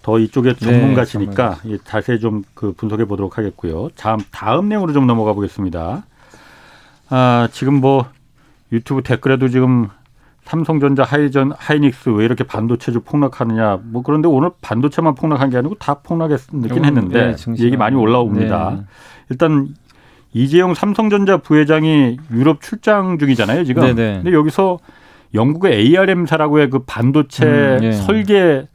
[0.02, 3.88] 더 이쪽에 네, 전문가시니까 네, 자세히 좀 그 분석해 보도록 하겠고요.
[3.96, 6.04] 다음 다음 내용으로 좀 넘어가 보겠습니다.
[7.10, 8.06] 아 지금 뭐
[8.70, 9.88] 유튜브 댓글에도 지금
[10.48, 13.80] 삼성전자, 하이전, 하이닉스 왜 이렇게 반도체주 폭락하느냐.
[13.84, 18.76] 뭐 그런데 오늘 반도체만 폭락한 게 아니고 다 폭락했긴 했는데 네, 얘기 많이 올라옵니다.
[18.78, 18.82] 네.
[19.28, 19.68] 일단
[20.32, 23.82] 이재용 삼성전자 부회장이 유럽 출장 중이잖아요, 지금.
[23.82, 23.94] 네네.
[23.94, 24.14] 네.
[24.22, 24.78] 근데 여기서
[25.34, 27.92] 영국의 ARM사라고 의 그 반도체 음, 네.
[27.92, 28.66] 설계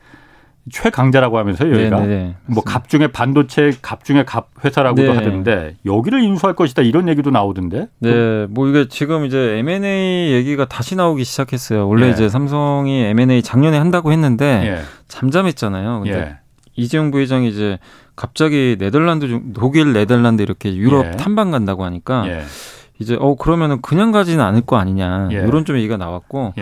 [0.71, 1.99] 최강자라고 하면서요, 여기가.
[1.99, 2.07] 네네네.
[2.07, 2.35] 네, 네.
[2.45, 5.17] 뭐 갑중의 반도체 갑중의 갑 회사라고도 네.
[5.17, 7.89] 하던데 여기를 인수할 것이다 이런 얘기도 나오던데.
[7.99, 11.87] 네, 뭐 이게 지금 이제 M&A 얘기가 다시 나오기 시작했어요.
[11.87, 12.11] 원래 예.
[12.11, 14.81] 이제 삼성이 M&A 작년에 한다고 했는데 예.
[15.09, 16.01] 잠잠했잖아요.
[16.03, 16.37] 근데 예.
[16.75, 17.77] 이재용 부회장이 이제
[18.15, 21.11] 갑자기 네덜란드 중 독일 네덜란드 이렇게 유럽 예.
[21.11, 22.43] 탐방 간다고 하니까 예.
[22.99, 25.37] 이제 어 그러면은 그냥 가지는 않을 거 아니냐 예.
[25.37, 26.53] 이런 좀 얘기가 나왔고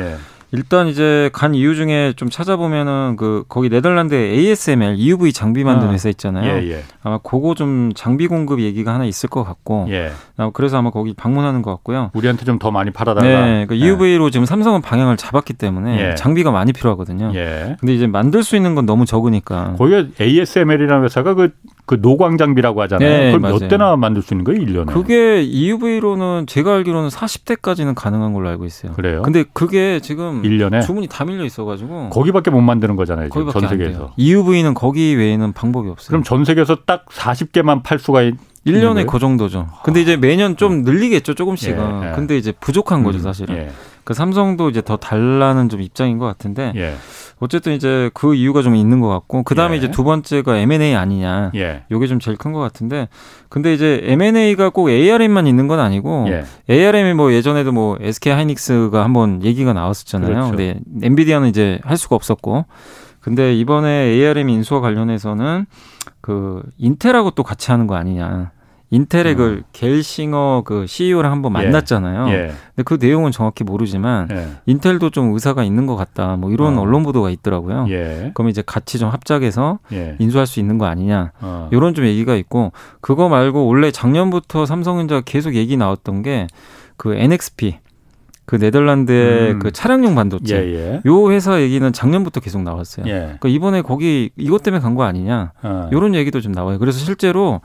[0.54, 5.94] 일단 이제 간 이유 중에 좀 찾아보면은 그 거기 네덜란드 ASML EUV 장비 만드는 아,
[5.94, 6.62] 회사 있잖아요.
[6.62, 6.84] 예, 예.
[7.04, 9.88] 아마 그거 좀 장비 공급 얘기가 하나 있을 것 같고.
[9.90, 10.12] 예.
[10.54, 12.12] 그래서 아마 거기 방문하는 것 같고요.
[12.14, 13.28] 우리한테 좀 더 많이 팔아달라.
[13.46, 16.16] 네, 그러니까 EUV로 지금 삼성은 방향을 잡았기 때문에 예.
[16.16, 17.32] 장비가 많이 필요하거든요.
[17.34, 17.76] 예.
[17.80, 19.76] 근데 이제 만들 수 있는 건 너무 적으니까.
[19.78, 21.52] 거기 ASML이라는 회사가 그,
[21.92, 23.10] 그 노광 장비라고 하잖아요.
[23.10, 24.94] 네, 그걸 몇 대나 만들 수 있는 거예요, 1년에?
[24.94, 28.94] 그게 EUV로는 제가 알기로는 40대까지는 가능한 걸로 알고 있어요.
[28.94, 29.24] 그래요?
[29.24, 33.28] 근데 그게 지금 1년에 주문이 다 밀려 있어 가지고 거기밖에 못 만드는 거잖아요.
[33.28, 34.14] 거기밖에 전 세계에서.
[34.16, 36.08] EUV는 거기 외에는 방법이 없어요.
[36.08, 39.68] 그럼 전 세계에서 딱 40개만 팔 수가 있, 1년에 그 정도죠.
[39.84, 42.04] 근데 이제 매년 좀 늘리겠죠, 조금씩은.
[42.04, 42.12] 예, 예.
[42.16, 43.56] 근데 이제 부족한 거죠, 음, 사실은.
[43.58, 43.72] 예.
[44.04, 46.74] 그 삼성도 이제 더 달라는 좀 입장인 것 같은데.
[46.76, 46.96] 예.
[47.40, 49.78] 어쨌든 이제 그 이유가 좀 있는 것 같고 그 다음에 예.
[49.80, 51.52] 이제 두 번째가 M&A 아니냐.
[51.56, 51.84] 예.
[51.90, 53.08] 요게 좀 제일 큰 것 같은데
[53.50, 56.44] 근데 이제 M&A가 꼭 ARM만 있는 건 아니고 예.
[56.70, 60.30] ARM이 뭐 예전에도 뭐 SK 하이닉스가 한번 얘기가 나왔었잖아요.
[60.30, 60.50] 그렇죠.
[60.50, 62.66] 근데 엔비디아는 이제 할 수가 없었고
[63.22, 65.66] 근데 이번에 ARM 인수와 관련해서는
[66.22, 68.52] 그 인텔하고 또 같이 하는 거 아니냐.
[68.92, 69.38] 인텔의 음.
[69.38, 71.64] 그 겔싱어 그 CEO랑 한번 예.
[71.66, 72.30] 만났잖아요.
[72.30, 72.52] 예.
[72.76, 74.48] 근데 그 내용은 정확히 모르지만 예.
[74.66, 76.36] 인텔도 좀 의사가 있는 것 같다.
[76.36, 76.82] 뭐 이런 어.
[76.82, 77.86] 언론 보도가 있더라고요.
[77.90, 78.32] 예.
[78.34, 80.16] 그럼 이제 같이 좀 합작해서 예.
[80.20, 81.32] 인수할 수 있는 거 아니냐.
[81.42, 81.70] 어.
[81.72, 86.48] 이런 좀 얘기가 있고 그거 말고 원래 작년부터 삼성전자 계속 얘기 나왔던 게
[86.98, 87.80] 그 NXP
[88.46, 89.60] 그 네덜란드의 음.
[89.60, 91.02] 그 차량용 반도체 예, 예.
[91.06, 93.08] 요 회사 얘기는 작년부터 계속 나왔어요.
[93.08, 93.12] 예.
[93.40, 95.90] 그러니까 이번에 거기 이것 때문에 간 거 아니냐 어.
[95.92, 96.78] 이런 얘기도 좀 나와요.
[96.78, 97.62] 그래서 실제로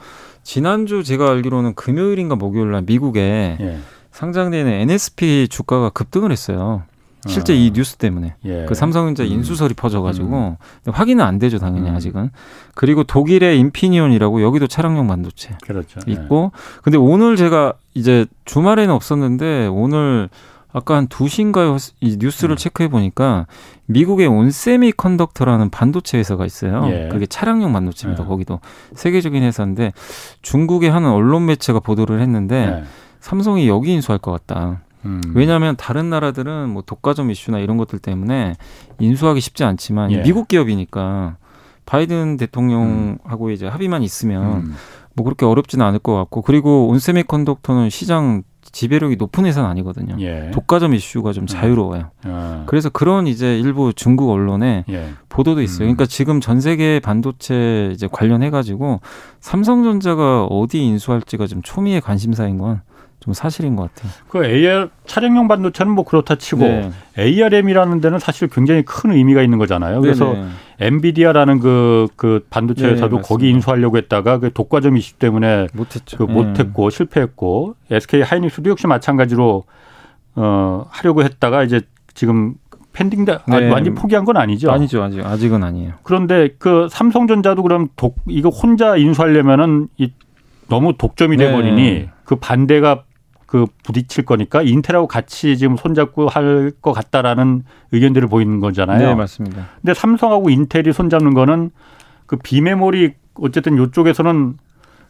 [0.47, 3.79] 지난주 제가 알기로는 금요일인가 목요일 날 미국에 예.
[4.13, 6.85] 상장되는 NSP 주가가 급등을 했어요.
[7.27, 7.57] 실제 어.
[7.57, 8.65] 이 뉴스 때문에 예.
[8.69, 9.29] 그 삼성전자 음.
[9.29, 10.57] 인수설이 퍼져가지고
[10.87, 10.93] 음.
[10.93, 11.97] 확인은 안 되죠 당연히 음.
[11.97, 12.31] 아직은
[12.77, 15.99] 그리고 독일의 인피니온이라고 여기도 차량용 반도체 그렇죠.
[16.07, 16.81] 있고 예.
[16.83, 20.29] 근데 오늘 제가 이제 주말에는 없었는데 오늘
[20.77, 21.79] 아까 한 2시인가요?
[22.03, 22.57] 이 뉴스를 음.
[22.57, 23.47] 체크해 보니까
[23.87, 26.87] 미국의 ON Semiconductor라는 반도체 회사가 있어요.
[26.91, 27.09] 예.
[27.11, 28.25] 그게 차량용 반도체입니다.
[28.25, 28.29] 예.
[28.29, 28.61] 거기도
[28.95, 29.95] 세계적인 회사인데
[30.43, 32.85] 중국의 한 언론 매체가 보도를 했는데 예.
[33.21, 34.83] 삼성이 여기 인수할 것 같다.
[35.07, 35.23] 음.
[35.35, 38.57] 왜냐하면 다른 나라들은 뭐 독과점 이슈나 이런 것들 때문에
[38.99, 40.23] 인수하기 쉽지 않지만 예.
[40.23, 41.39] 미국 기업이니까
[41.87, 43.51] 바이든 대통령하고 음.
[43.51, 44.75] 이제 합의만 있으면 음.
[45.15, 50.17] 뭐 그렇게 어렵지는 않을 것 같고 그리고 ON Semiconductor는 시장 지배력이 높은 회사는 아니거든요.
[50.21, 50.51] 예.
[50.53, 51.47] 독과점 이슈가 좀 음.
[51.47, 52.11] 자유로워요.
[52.25, 52.65] 아.
[52.67, 55.09] 그래서 그런 이제 일부 중국 언론에 예.
[55.29, 55.85] 보도도 있어요.
[55.85, 55.95] 음.
[55.95, 59.01] 그러니까 지금 전 세계 반도체 이제 관련해 가지고
[59.41, 62.81] 삼성전자가 어디 인수할지가 좀 초미의 관심사인 건
[63.27, 64.13] 좀 사실인 것 같아요.
[64.29, 66.93] 그 AR 차량용 반도체는 뭐 그렇다 치고 네.
[67.19, 70.01] ARM이라는 데는 사실 굉장히 큰 의미가 있는 거잖아요.
[70.01, 70.47] 그래서 네네.
[70.81, 76.19] 엔비디아라는 그, 그 반도체 회사도 네, 거기 인수하려고 했다가 그 독과점 이슈 때문에 못했죠.
[76.19, 76.97] 그 못했고 네.
[76.97, 79.65] 실패했고 SK 하이닉스도 역시 마찬가지로
[80.37, 81.81] 어 하려고 했다가 이제
[82.13, 82.55] 지금
[82.93, 83.71] 펜딩 다 네.
[83.71, 84.71] 완전 포기한 건 아니죠.
[84.71, 85.95] 아니죠, 아직 아직은 아니에요.
[86.03, 90.13] 그런데 그 삼성전자도 그럼 독 이거 혼자 인수하려면은 이
[90.69, 92.11] 너무 독점이 돼 버리니 네.
[92.25, 93.05] 그 반대가
[93.47, 98.99] 그 부딪힐 거니까 인텔하고 같이 지금 손잡고 할 것 같다라는 의견들을 보이는 거잖아요.
[99.09, 99.67] 네, 맞습니다.
[99.81, 101.71] 근데 삼성하고 인텔이 손잡는 거는
[102.27, 104.55] 그 비메모리 어쨌든 이쪽에서는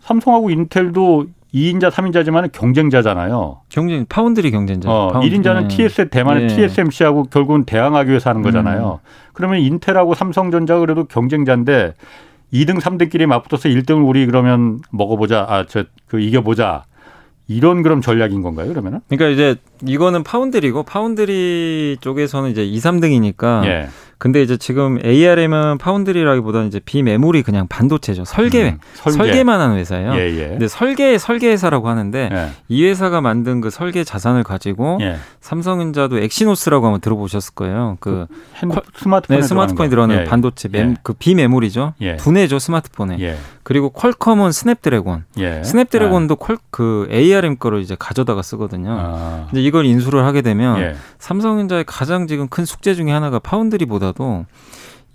[0.00, 3.62] 삼성하고 인텔도 2인자, 3인자지만 경쟁자잖아요.
[3.70, 4.90] 경쟁, 파운드리 경쟁자.
[4.90, 5.38] 어, 파운드리.
[5.38, 5.68] 1인자는 네.
[5.68, 6.54] TS, 대만의 네.
[6.54, 9.00] TSMC하고 결국은 대항하기 위해서 하는 거잖아요.
[9.02, 9.06] 음.
[9.32, 11.94] 그러면 Intel하고 삼성전자 그래도 경쟁자인데
[12.52, 15.46] 2등, 3등끼리 맞붙어서 1등을 우리 그러면 먹어보자.
[15.48, 16.84] 아, 저, 그 이겨보자.
[17.48, 19.00] 이런 그럼 전략인 건가요, 그러면은?
[19.08, 19.56] 그러니까 이제
[19.86, 23.88] 이거는 foundry고 foundry 쪽에서는 이제 2, 3등이니까 예.
[24.18, 28.24] 근데 이제 지금 ARM은 foundry라기보다는 이제 비메모리 그냥 반도체죠.
[28.24, 29.44] 설계, 음, 설계.
[29.44, 30.14] 만 하는 회사예요.
[30.14, 30.48] 예, 예.
[30.48, 32.48] 근데 설계 설계 회사라고 하는데 예.
[32.68, 35.16] 이 회사가 만든 그 설계 자산을 가지고 예.
[35.40, 37.98] 삼성전자도 Exynos라고 한번 들어보셨을 거예요.
[38.00, 40.24] 그, 그 핸드, 스마트폰에, 네, 스마트폰에 들어가는 예.
[40.24, 41.94] 반도체 멤, 그 비메모리죠.
[42.18, 43.36] 두뇌죠 스마트폰에.
[43.62, 45.24] 그리고 Qualcomm은 Snapdragon.
[45.62, 48.96] Snapdragon도 퀄, 그 ARM 거를 이제 가져다가 쓰거든요.
[48.98, 49.48] 아.
[49.52, 54.46] 이제 이걸 인수를 하게 되면 삼성전자의 가장 지금 큰 숙제 중에 하나가 foundry보다도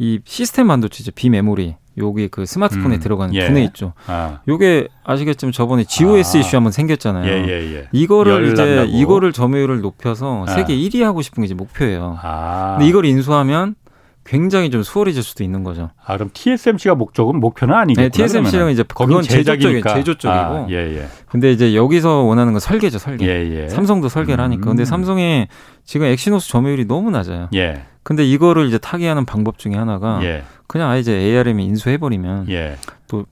[0.01, 3.45] 이 시스템 반도체죠 비메모리 여기 그 스마트폰에 음, 들어가는 예.
[3.45, 3.93] 두뇌 있죠.
[4.07, 4.39] 아.
[4.47, 6.39] 요게 아시겠지만 저번에 GOS 아.
[6.39, 7.31] 이슈 한번 생겼잖아요.
[7.31, 7.87] 예, 예, 예.
[7.91, 8.97] 이거를 이제 난다고.
[8.97, 10.51] 이거를 점유율을 높여서 아.
[10.53, 12.17] 세계 1위 하고 싶은 게 이제 목표예요.
[12.23, 12.77] 아.
[12.79, 13.75] 근데 이걸 인수하면
[14.23, 15.91] 굉장히 좀 수월해질 수도 있는 거죠.
[16.03, 18.05] 아 그럼 TSMC가 목적은 목표는 아니겠구나.
[18.07, 20.29] 네, TSMC는 이제 그건 제조 쪽이 제조 쪽이고.
[20.31, 21.05] 아, 예, 예.
[21.27, 23.27] 근데 이제 여기서 원하는 건 설계죠, 설계.
[23.27, 23.69] 예, 예.
[23.69, 24.65] 삼성도 설계를 하니까.
[24.65, 24.85] 근데 음.
[24.85, 25.47] 삼성의
[25.83, 27.49] 지금 엑시노스 점유율이 너무 낮아요.
[27.53, 27.83] 예.
[28.03, 30.43] 근데 이거를 이제 타개하는 방법 중에 하나가 예.
[30.67, 32.77] 그냥 아예 이제 ARM이 인수해 버리면 예.
[33.07, 33.25] 또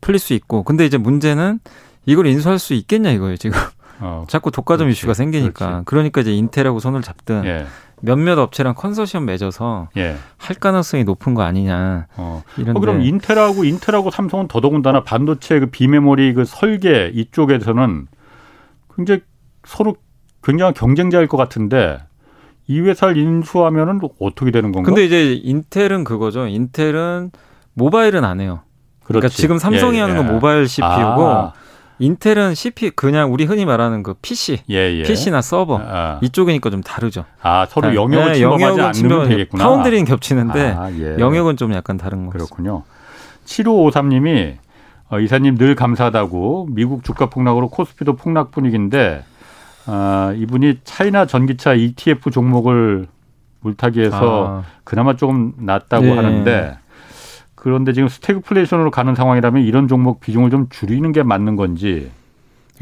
[0.00, 0.62] 풀릴 수 있고.
[0.62, 1.60] 근데 이제 문제는
[2.06, 3.58] 이걸 인수할 수 있겠냐 이거예요, 지금.
[4.00, 5.66] 어, 자꾸 독과점 그렇지, 이슈가 생기니까.
[5.66, 5.84] 그렇지.
[5.86, 7.66] 그러니까 이제 인텔하고 손을 잡든 예.
[8.00, 10.16] 몇몇 업체랑 컨소시엄 맺어서 예.
[10.36, 12.06] 할 가능성이 높은 거 아니냐.
[12.16, 12.42] 어.
[12.74, 18.06] 어 그럼 인텔하고 인텔하고 삼성은 더더군다나 반도체 그 비메모리 그 설계 이쪽에서는
[18.94, 19.22] 굉장히
[19.64, 19.96] 서로
[20.42, 21.98] 굉장한 경쟁자일 것 같은데
[22.66, 24.88] 이 회사를 인수하면은 어떻게 되는 건가?
[24.88, 26.46] 근데 이제 인텔은 그거죠.
[26.46, 27.30] 인텔은
[27.74, 28.60] 모바일은 안 해요.
[29.04, 30.30] 그러니까 지금 삼성이 예, 하는 건 예.
[30.32, 31.52] 모바일 CPU고 아.
[31.98, 35.02] 인텔은 CPU 그냥 우리 흔히 말하는 그 PC, 예, 예.
[35.02, 36.18] PC나 서버 아.
[36.22, 37.24] 이쪽이니까 좀 다르죠.
[37.42, 39.62] 아 서로 영역을 네, 침범하지 않으면 침범, 되겠구나.
[39.64, 41.16] 파운드리는 겹치는데 아, 예.
[41.18, 42.46] 영역은 좀 약간 다른 거죠.
[42.46, 42.82] 그렇군요.
[43.44, 44.56] 7553님이
[45.10, 49.22] 어, 이사님 늘 감사하다고 미국 주가 폭락으로 코스피도 폭락 분위기인데
[49.86, 53.06] 아, 이분이 차이나 전기차 ETF 종목을
[53.60, 54.62] 물타기해서 아.
[54.84, 56.14] 그나마 조금 낫다고 네.
[56.16, 56.78] 하는데
[57.54, 62.10] 그런데 지금 스태그플레이션으로 가는 상황이라면 이런 종목 비중을 좀 줄이는 게 맞는 건지.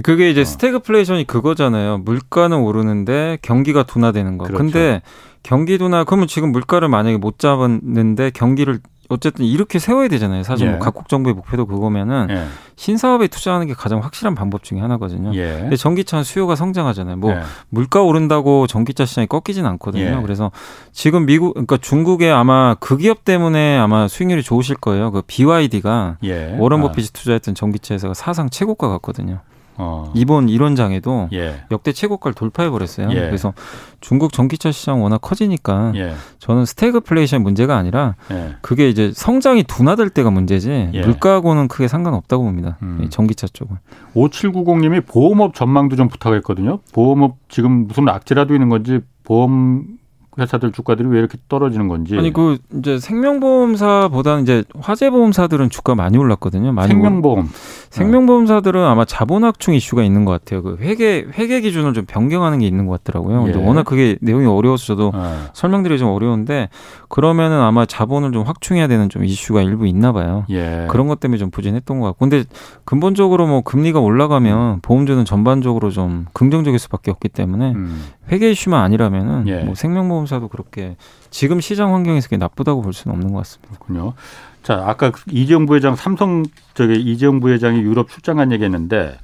[0.03, 0.45] 그게 이제 어.
[0.45, 1.99] 스태그플레이션이 그거잖아요.
[1.99, 4.47] 물가는 오르는데 경기가 둔화되는 거.
[4.47, 4.59] 그렇죠.
[4.59, 5.03] 근데
[5.45, 8.81] 경기 둔화 그러면 지금 물가를 만약에 못 잡았는데 경기를
[9.13, 10.43] 어쨌든 이렇게 세워야 되잖아요.
[10.43, 10.77] 사실 뭐 예.
[10.79, 12.45] 뭐 각국 정부의 목표도 그거면은 예.
[12.77, 15.35] 신사업에 투자하는 게 가장 확실한 방법 중에 하나거든요.
[15.35, 15.59] 예.
[15.61, 17.17] 근데 전기차는 수요가 성장하잖아요.
[17.17, 17.41] 뭐 예.
[17.69, 20.19] 물가 오른다고 전기차 시장이 꺾이진 않거든요.
[20.19, 20.23] 예.
[20.23, 20.51] 그래서
[20.93, 25.11] 지금 미국 그러니까 중국의 아마 그 기업 때문에 아마 수익률이 좋으실 거예요.
[25.13, 26.57] 그 BYD가 예.
[26.59, 26.83] 워런 아.
[26.85, 29.41] 버핏이 투자했던 전기차 회사가 사상 최고가 갔거든요.
[29.77, 30.13] 어.
[30.15, 31.63] 이번 이런 장에도 예.
[31.71, 33.09] 역대 최고가를 돌파해 버렸어요.
[33.11, 33.15] 예.
[33.15, 33.55] 그래서
[34.01, 36.15] 중국 전기차 시장 워낙 커지니까 예.
[36.39, 38.57] 저는 스태그플레이션 문제가 아니라 예.
[38.61, 41.01] 그게 이제 성장이 둔화될 때가 문제지 예.
[41.01, 42.77] 물가하고는 크게 상관없다고 봅니다.
[42.83, 43.07] 음.
[43.11, 43.77] 전기차 쪽은.
[44.15, 46.81] 5790님이 보험업 전망도 좀 부탁했거든요.
[46.93, 49.99] 보험업 지금 무슨 악재라도 있는 건지 보험
[50.39, 52.17] 회사들 주가들이 왜 이렇게 떨어지는 건지.
[52.17, 56.73] 아니 그 이제 생명보험사보다는 이제 화재보험사들은 주가 많이 올랐거든요.
[56.73, 57.51] 많이 생명보험.
[57.91, 60.63] 생명보험사들은 아마 자본확충 이슈가 있는 것 같아요.
[60.63, 63.49] 그 회계 회계 기준을 좀 변경하는 게 있는 것 같더라고요.
[63.49, 63.55] 예.
[63.57, 65.21] 워낙 그게 내용이 어려워서 저도 예.
[65.53, 66.71] 설명드리기 좀 어려운데
[67.09, 70.47] 그러면은 아마 자본을 좀 확충해야 되는 좀 이슈가 일부 있나 봐요.
[70.49, 70.87] 예.
[70.91, 72.19] 그런 것 때문에 좀 부진했던 것 같고.
[72.21, 72.45] 근데
[72.85, 78.03] 근본적으로 뭐 금리가 올라가면 보험주는 전반적으로 좀 긍정적일 수밖에 없기 때문에 음.
[78.31, 79.61] 회계 이슈만 아니라면은 예.
[79.65, 80.97] 뭐 생명보험사도 그렇게
[81.31, 83.75] 지금 시장 환경에서 그게 나쁘다고 볼 수는 없는 것 같습니다.
[83.75, 84.15] 그렇군요.
[84.63, 89.19] 자, 아까 그 이재용 부회장 삼성 저기 이재용 부회장이 유럽 출장 간 얘기했는데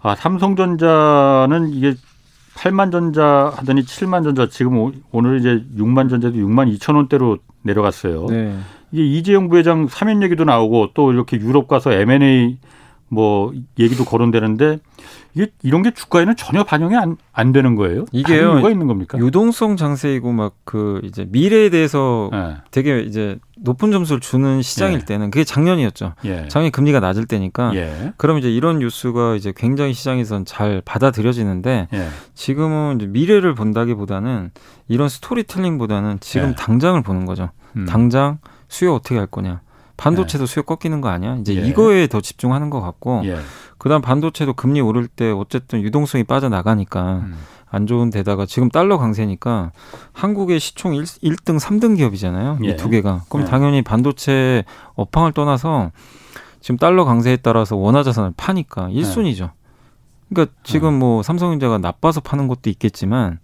[0.00, 1.94] 아, 삼성전자는 이게
[2.54, 8.26] 8만 전자 하더니 7만 전자 지금 오늘 이제 6만 전자도 6만 2천 원대로 내려갔어요.
[8.26, 8.56] 네.
[8.90, 12.58] 이게 이재용 부회장 사면 얘기도 나오고 또 이렇게 유럽 가서 M&A
[13.12, 14.78] 뭐 얘기도 거론되는데
[15.34, 18.06] 이게 이런 게 주가에는 전혀 반영이 안, 안 되는 거예요.
[18.10, 18.62] 이게요.
[18.62, 19.18] 가 있는 겁니까?
[19.18, 22.56] 유동성 장세이고 막 그 이제 미래에 대해서 네.
[22.70, 25.04] 되게 이제 높은 점수를 주는 시장일 예.
[25.04, 26.14] 때는 그게 작년이었죠.
[26.24, 26.48] 예.
[26.48, 27.74] 작년 금리가 낮을 때니까.
[27.74, 28.14] 예.
[28.16, 32.08] 그럼 이제 이런 뉴스가 이제 굉장히 시장에선 잘 받아들여지는데 예.
[32.34, 34.50] 지금은 이제 미래를 본다기보다는
[34.88, 36.54] 이런 스토리텔링보다는 지금 예.
[36.54, 37.50] 당장을 보는 거죠.
[37.76, 37.84] 음.
[37.84, 39.60] 당장 수요 어떻게 할 거냐.
[40.02, 40.52] 반도체도 네.
[40.52, 41.36] 수요 꺾이는 거 아니야?
[41.36, 41.66] 이제 예.
[41.66, 43.38] 이거에 더 집중하는 것 같고, 예.
[43.78, 47.36] 그다음 반도체도 금리 오를 때 어쨌든 유동성이 빠져나가니까 음.
[47.68, 49.72] 안 좋은 데다가 지금 달러 강세니까
[50.12, 52.58] 한국의 시총 1, 1등, 3등 기업이잖아요.
[52.64, 52.70] 예.
[52.70, 53.22] 이두 개가.
[53.28, 53.50] 그럼 예.
[53.50, 55.90] 당연히 반도체 업황을 떠나서
[56.60, 59.50] 지금 달러 강세에 따라서 원화 자산을 파니까 1순위죠.
[60.28, 60.98] 그러니까 지금 음.
[60.98, 63.38] 뭐 삼성전자가 나빠서 파는 것도 있겠지만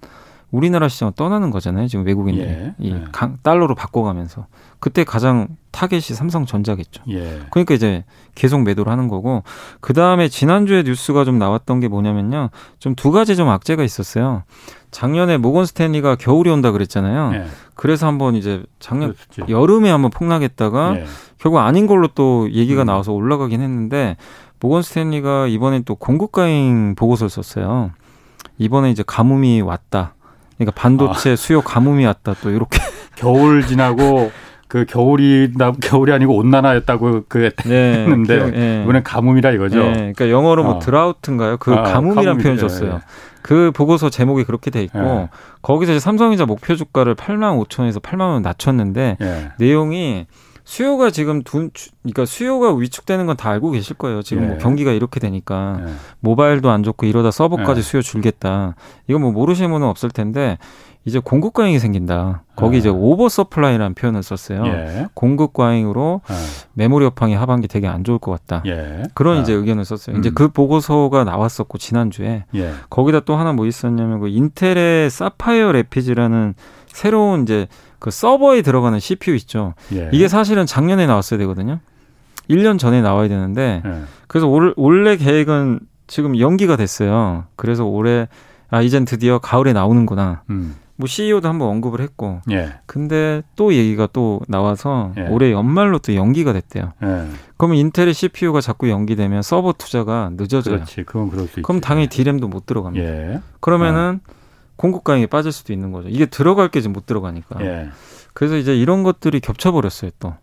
[0.50, 1.88] 우리나라 시장을 떠나는 거잖아요.
[1.88, 2.74] 지금 외국인들이 예.
[2.78, 3.04] 이 예.
[3.12, 4.46] 강, 달러로 바꿔가면서
[4.80, 7.02] 그때 가장 타겟이 삼성전자겠죠.
[7.10, 7.40] 예.
[7.50, 9.42] 그러니까 이제 계속 매도를 하는 거고
[9.80, 12.50] 그 다음에 지난주에 뉴스가 좀 나왔던 게 뭐냐면요.
[12.78, 14.42] 좀 두 가지 좀 악재가 있었어요.
[14.90, 17.32] 작년에 모건 스탠리가 겨울이 온다 그랬잖아요.
[17.34, 17.46] 예.
[17.74, 19.52] 그래서 한번 이제 작년 그렇지.
[19.52, 21.04] 여름에 한번 폭락했다가 예.
[21.36, 22.86] 결국 아닌 걸로 또 얘기가 음.
[22.86, 24.16] 나와서 올라가긴 했는데
[24.60, 27.90] 모건 스탠리가 이번엔 또 공급가잉 보고서를 썼어요.
[28.56, 30.14] 이번에 이제 가뭄이 왔다.
[30.58, 31.36] 그러니까 반도체 아.
[31.36, 32.34] 수요 가뭄이 왔다.
[32.42, 32.78] 또 이렇게
[33.16, 34.30] 겨울 지나고
[34.66, 38.82] 그 겨울이 나 겨울이 아니고 온난화였다고 그 네, 했는데 네.
[38.82, 39.78] 이번엔 가뭄이라 이거죠.
[39.78, 40.78] 네, 그러니까 영어로 뭐 어.
[40.78, 41.56] 드라우트인가요?
[41.56, 42.94] 그 아, 가뭄이라는 표현 줬어요.
[42.94, 42.98] 네.
[43.40, 45.28] 그 보고서 제목이 그렇게 돼 있고 네.
[45.62, 49.48] 거기서 이제 삼성전자 목표 주가를 8만 5천에서 8만 원 낮췄는데 네.
[49.58, 50.26] 내용이
[50.68, 51.70] 수요가 지금 둔,
[52.02, 54.20] 그러니까 수요가 위축되는 건 다 알고 계실 거예요.
[54.20, 55.80] 지금 뭐 경기가 이렇게 되니까
[56.20, 58.74] 모바일도 안 좋고 이러다 서버까지 수요 줄겠다.
[59.06, 60.58] 이거 뭐 모르시는 분은 없을 텐데
[61.06, 62.42] 이제 공급 과잉이 생긴다.
[62.54, 62.78] 거기 아.
[62.80, 64.66] 이제 over supply라는 표현을 썼어요.
[64.66, 65.06] 예.
[65.14, 66.34] 공급 과잉으로 아.
[66.74, 68.62] 메모리 업황이 하반기 되게 안 좋을 것 같다.
[68.66, 69.04] 예.
[69.14, 69.40] 그런 아.
[69.40, 70.16] 이제 의견을 썼어요.
[70.16, 70.20] 음.
[70.20, 72.72] 이제 그 보고서가 나왔었고 지난주에 예.
[72.90, 76.54] 거기다 또 하나 뭐 있었냐면 그 Intel의 Sapphire Rapids라는
[76.88, 77.68] 새로운 이제
[77.98, 79.74] 그 서버에 들어가는 CPU 있죠.
[79.92, 80.10] 예.
[80.12, 81.80] 이게 사실은 작년에 나왔어야 되거든요.
[82.48, 84.02] 1년 전에 나와야 되는데 예.
[84.26, 87.44] 그래서 올, 원래 계획은 지금 연기가 됐어요.
[87.56, 88.28] 그래서 올해
[88.70, 90.42] 아 이젠 드디어 가을에 나오는구나.
[90.50, 90.76] 음.
[90.96, 92.40] 뭐 CEO도 한번 언급을 했고.
[92.50, 92.72] 예.
[92.86, 95.28] 근데 또 얘기가 또 나와서 예.
[95.28, 96.92] 올해 연말로 또 연기가 됐대요.
[97.04, 97.26] 예.
[97.56, 100.76] 그러면 인텔의 CPU가 자꾸 연기되면 서버 투자가 늦어져요.
[100.76, 101.04] 그렇지.
[101.04, 103.06] 그건 그럴 수 그럼 당연히 디램도 못 들어갑니다.
[103.06, 103.40] 예.
[103.60, 104.37] 그러면은 어.
[104.78, 106.08] 공급 가잉에 빠질 수도 있는 거죠.
[106.08, 107.60] 이게 들어갈 게 지금 못 들어가니까.
[107.60, 107.88] 예.
[108.32, 110.34] 그래서 이제 이런 것들이 겹쳐버렸어요 또.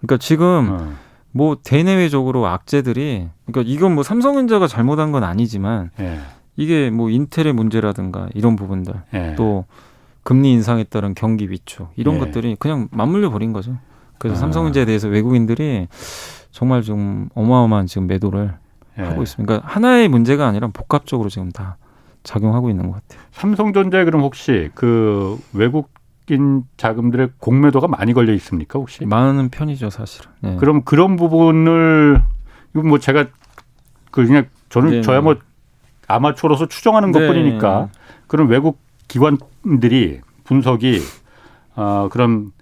[0.00, 0.92] 그러니까 지금 어.
[1.30, 6.18] 뭐 대내외적으로 악재들이 그러니까 이건 뭐 삼성전자가 잘못한 건 아니지만 예.
[6.56, 9.34] 이게 뭐 인텔의 문제라든가 이런 부분들 예.
[9.36, 9.64] 또
[10.24, 12.18] 금리 인상에 따른 경기 위축 이런 예.
[12.18, 13.78] 것들이 그냥 맞물려 버린 거죠.
[14.18, 14.40] 그래서 아.
[14.40, 15.86] 삼성전자에 대해서 외국인들이
[16.50, 18.52] 정말 좀 어마어마한 지금 매도를
[18.98, 19.02] 예.
[19.02, 19.46] 하고 있습니다.
[19.46, 21.76] 그러니까 하나의 문제가 아니라 복합적으로 지금 다
[22.22, 23.26] 작용하고 있는 것 같아요.
[23.32, 25.90] 삼성전자에 그럼 혹시 그 외국
[26.28, 29.04] 인 자금들의 공매도가 많이 걸려 있습니까 혹시?
[29.04, 30.30] 많은 편이죠 사실은.
[30.44, 30.56] 예.
[30.60, 32.22] 그럼 그런 부분을
[32.72, 33.26] 이거 뭐 제가
[34.12, 35.36] 그 그냥 저는 네 저야 뭐
[36.06, 37.18] 아마추어로서 추정하는 네.
[37.18, 37.88] 것뿐이니까
[38.28, 38.78] 그런 외국
[39.08, 41.00] 기관들이 분석이
[41.74, 42.52] 어, 그런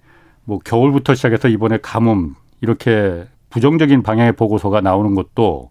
[0.45, 5.69] 뭐 겨울부터 시작해서 이번에 가뭄 이렇게 부정적인 방향의 보고서가 나오는 것도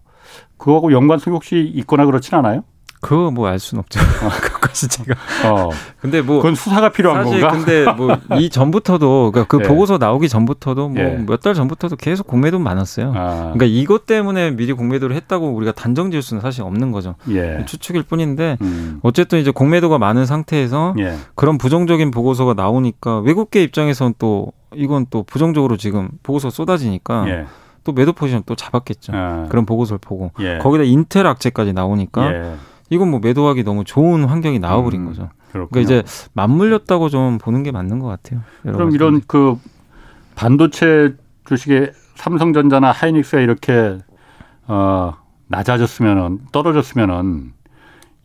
[0.57, 2.63] 그거하고 연관성이 혹시 있거나 그렇진 않아요?
[3.01, 3.99] 그거 뭐 알 수는 없죠.
[3.99, 4.29] 어.
[4.41, 5.15] 그것까지 제가.
[5.49, 5.69] 어.
[6.01, 7.57] 근데 뭐 그건 수사가 필요한 사실 건가?
[7.57, 9.67] 근데 뭐 이 전부터도 그러니까 그 예.
[9.67, 11.53] 보고서 나오기 전부터도 뭐 몇달 예.
[11.55, 13.13] 전부터도 계속 공매도 많았어요.
[13.15, 13.35] 아.
[13.53, 17.15] 그러니까 이것 때문에 미리 공매도를 했다고 우리가 단정 지을 수는 사실 없는 거죠.
[17.29, 17.63] 예.
[17.65, 18.99] 추측일 뿐인데 음.
[19.01, 21.15] 어쨌든 이제 공매도가 많은 상태에서 예.
[21.35, 27.27] 그런 부정적인 보고서가 나오니까 외국계 입장에서는 또 이건 또 부정적으로 지금 보고서 쏟아지니까.
[27.29, 27.45] 예.
[27.85, 29.13] 또 매도 포지션 또 잡았겠죠.
[29.15, 29.45] 아.
[29.49, 30.57] 그런 보고서를 보고 예.
[30.57, 32.51] 거기다 인텔 악재까지 나오니까 예.
[32.89, 35.29] 이건 뭐 매도하기 너무 좋은 환경이 나와버린 음, 거죠.
[35.51, 35.69] 그렇군요.
[35.71, 38.41] 그러니까 이제 맞물렸다고 좀 보는 게 맞는 것 같아요.
[38.63, 39.57] 그럼 이런 그
[40.35, 43.97] 반도체 주식의 삼성전자나 하이닉스가 이렇게
[44.67, 45.13] 어
[45.47, 47.53] 낮아졌으면은 떨어졌으면은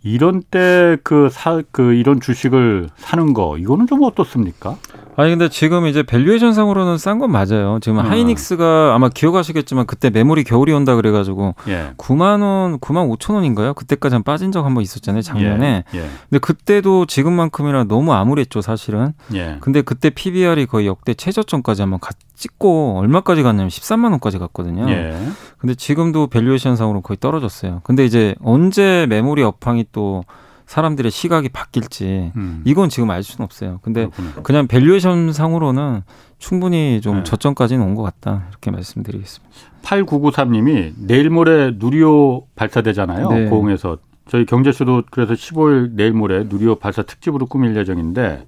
[0.03, 4.77] 이런 때 그 사, 그 이런 주식을 사는 거, 이거는 좀 어떻습니까?
[5.17, 7.79] 아니, 근데 지금 이제 valuation 상으로는 싼 건 맞아요.
[7.81, 8.05] 지금 음.
[8.07, 11.93] 하이닉스가 아마 기억하시겠지만 그때 메모리 겨울이 온다 그래가지고 예.
[11.97, 13.75] 9만 원, 9만 5천 원인가요?
[13.75, 15.85] 그때까지 한 빠진 적 한 번 있었잖아요, 작년에.
[15.95, 15.99] 예.
[15.99, 16.07] 예.
[16.29, 19.13] 근데 그때도 지금만큼이나 너무 암울했죠, 사실은.
[19.35, 19.59] 예.
[19.61, 24.89] 근데 그때 PBR이 거의 역대 최저점까지 한번 갔, 찍고 얼마까지 갔냐면 13만 원까지 갔거든요.
[24.91, 25.17] 예.
[25.59, 27.81] 근데 지금도 valuation 상으로 거의 떨어졌어요.
[27.85, 30.25] 근데 이제 언제 메모리 업황이 또
[30.67, 32.63] 사람들의 시각이 바뀔지 음.
[32.65, 33.81] 이건 지금 알 수는 없어요.
[33.83, 34.43] 근데 그렇구나.
[34.43, 36.03] 그냥 valuation 상으로는
[36.39, 37.23] 충분히 좀 네.
[37.25, 39.55] 저점까지는 온 것 같다 이렇게 말씀드리겠습니다.
[39.83, 43.29] 8993님이 내일 모레 누리호 발사되잖아요.
[43.29, 43.45] 네.
[43.49, 43.99] 고흥에서
[44.29, 48.45] 저희 경제쇼도 그래서 15일 내일 모레 누리호 발사 특집으로 꾸밀 예정인데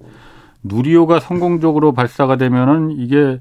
[0.63, 3.39] 누리호가 성공적으로 발사가 되면은 이게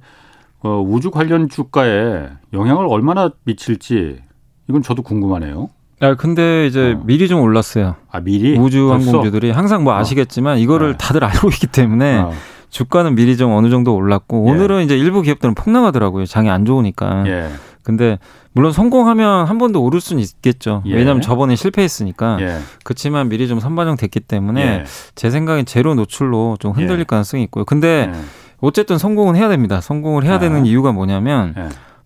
[0.61, 4.21] 어, 우주 관련 주가에 영향을 얼마나 미칠지
[4.69, 5.71] 이건 저도 궁금하네요.
[6.01, 7.03] 아 근데 이제 어.
[7.05, 7.97] 미리 좀 올랐어요.
[8.11, 9.97] 아 미리 우주 항공주들이 항상 뭐 어.
[9.97, 10.99] 아시겠지만 이거를 네.
[10.99, 12.33] 다들 알고 있기 때문에 어.
[12.71, 14.51] 주가는 미리 좀 어느 정도 올랐고 예.
[14.51, 16.27] 오늘은 이제 일부 기업들은 폭락하더라고요.
[16.27, 17.25] 장이 안 좋으니까.
[17.27, 17.49] 예.
[17.83, 18.19] 근데
[18.53, 20.83] 물론 성공하면 한 번 더 오를 수는 있겠죠.
[20.87, 20.95] 예.
[20.97, 22.39] 왜냐하면 저번에 실패했으니까.
[22.41, 22.59] 예.
[22.85, 24.85] 그렇지만 미리 좀 선반영 됐기 때문에 예.
[25.15, 27.05] 제 생각엔 제로 노출로 좀 흔들릴 예.
[27.05, 27.65] 가능성이 있고요.
[27.65, 28.21] 근데 예.
[28.61, 29.81] 어쨌든 성공은 해야 됩니다.
[29.81, 30.39] 성공을 해야 아.
[30.39, 31.55] 되는 이유가 뭐냐면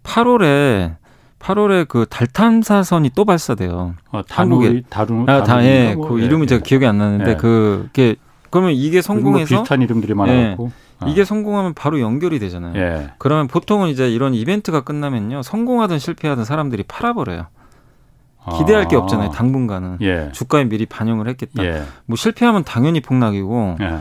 [0.04, 0.96] 8월에
[1.40, 3.94] 8월에 그 달 탐사선이 또 발사돼요.
[4.12, 6.46] 아, 한국에 다루 아, 다, 예, 뭐, 그 예, 이름이 예.
[6.46, 7.34] 제가 기억이 안 나는데 예.
[7.36, 8.16] 그게
[8.50, 11.08] 그러면 이게 성공해서 뭐 비슷한 이름들이 많아갖고 예, 아.
[11.08, 12.74] 이게 성공하면 바로 연결이 되잖아요.
[12.76, 13.10] 예.
[13.18, 17.46] 그러면 보통은 이제 이런 이벤트가 끝나면요 성공하든 실패하든 사람들이 팔아버려요.
[18.58, 19.00] 기대할 게 아.
[19.00, 19.30] 없잖아요.
[19.30, 20.30] 당분간은 예.
[20.32, 21.64] 주가에 미리 반영을 했겠다.
[21.64, 21.82] 예.
[22.06, 24.00] 뭐 실패하면 당연히 폭락이고 예.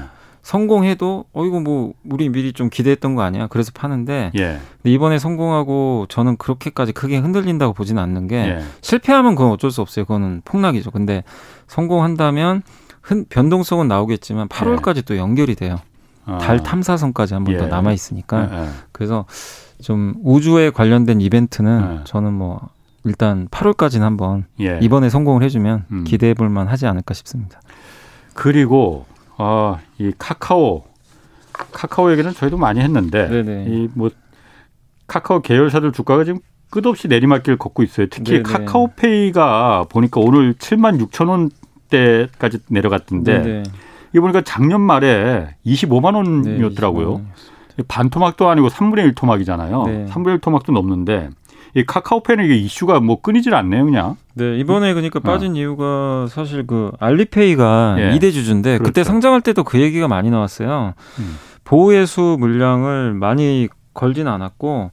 [0.49, 3.45] 성공해도 어 이거 뭐 우리 미리 좀 기대했던 거 아니야?
[3.45, 4.57] 그래서 파는데 예.
[4.83, 8.59] 이번에 성공하고 저는 그렇게까지 크게 흔들린다고 보지는 않는 게 예.
[8.81, 10.05] 실패하면 그건 어쩔 수 없어요.
[10.05, 10.89] 그거는 폭락이죠.
[10.89, 11.23] 근데
[11.67, 12.63] 성공한다면
[13.03, 15.01] 흔, 변동성은 나오겠지만 8월까지 예.
[15.03, 15.77] 또 연결이 돼요.
[16.25, 16.39] 아.
[16.39, 17.67] 달 탐사선까지 한 번더 예.
[17.67, 19.25] 남아 있으니까 예, 그래서
[19.83, 22.59] 좀 우주에 관련된 이벤트는 저는 뭐
[23.03, 24.45] 일단 8월까지는 한번
[24.81, 26.03] 이번에 성공을 해주면 음.
[26.05, 27.61] 기대해 볼 만 하지 않을까 싶습니다.
[28.33, 29.05] 그리고
[29.39, 30.83] 아, 이 카카오
[31.53, 33.27] 카카오 얘기는 저희도 많이 했는데
[33.67, 34.09] 이 뭐
[35.07, 38.07] 카카오 계열사들 주가가 지금 끝없이 내리막길 걷고 있어요.
[38.11, 38.43] 특히 네네.
[38.43, 41.27] 카카오페이가 보니까 오늘 7만 6천
[41.89, 43.63] 원대까지 내려갔던데 네네.
[44.13, 47.21] 이 보니까 작년 말에 25만 원이었더라고요.
[47.77, 49.83] 네, 반토막도 아니고 3분의 1 토막이잖아요.
[49.85, 50.05] 네.
[50.09, 51.29] 3분의 1 토막도 넘는데
[51.75, 54.15] 이 카카오페이는 이게 이슈가 뭐 끊이질 않네요, 그냥.
[54.33, 55.21] 네, 이번에 그러니까 어.
[55.21, 55.55] 빠진 어.
[55.55, 58.11] 이유가 사실 그 알리페이가 예.
[58.11, 58.83] 2대 주주인데 그렇죠.
[58.83, 60.93] 그때 상장할 때도 그 얘기가 많이 나왔어요.
[61.19, 61.37] 음.
[61.63, 64.91] 보호예수 물량을 많이 걸진 않았고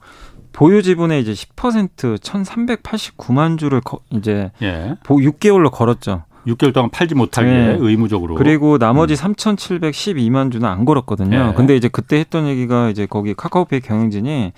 [0.53, 4.97] 보유 지분의 이제 10% 1,389만 주를 거, 이제 예.
[5.05, 6.25] 보 6개월로 걸었죠.
[6.47, 7.77] 6개월 동안 팔지 못하게 네.
[7.79, 8.37] 의무적으로.
[8.37, 9.33] 그리고 나머지 음.
[9.35, 11.51] 3,712만 주는 안 걸었거든요.
[11.51, 11.55] 예.
[11.55, 14.53] 근데 이제 그때 했던 얘기가 이제 거기 카카오페이 경영진이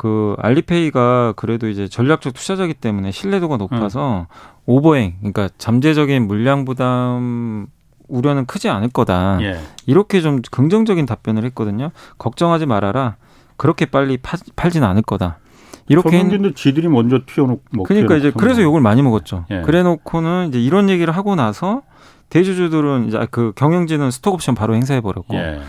[0.00, 4.34] 그 알리페이가 그래도 이제 전략적 투자자기 때문에 신뢰도가 높아서 음.
[4.64, 7.66] 오버행, 그러니까 잠재적인 물량 부담
[8.08, 9.36] 우려는 크지 않을 거다.
[9.42, 9.60] 예.
[9.84, 11.90] 이렇게 좀 긍정적인 답변을 했거든요.
[12.16, 13.16] 걱정하지 말아라.
[13.58, 15.36] 그렇게 빨리 파, 팔진 않을 거다.
[15.86, 19.44] 이렇게 했는데 지들이 먼저 튀어놓고 뭐 그러니까 이제 그래서 욕을 많이 먹었죠.
[19.50, 19.60] 예.
[19.60, 21.82] 그래놓고는 이제 이런 얘기를 하고 나서
[22.30, 25.60] 대주주들은 이제 그 경영진은 스톡옵션 바로 행사해 버렸고 예.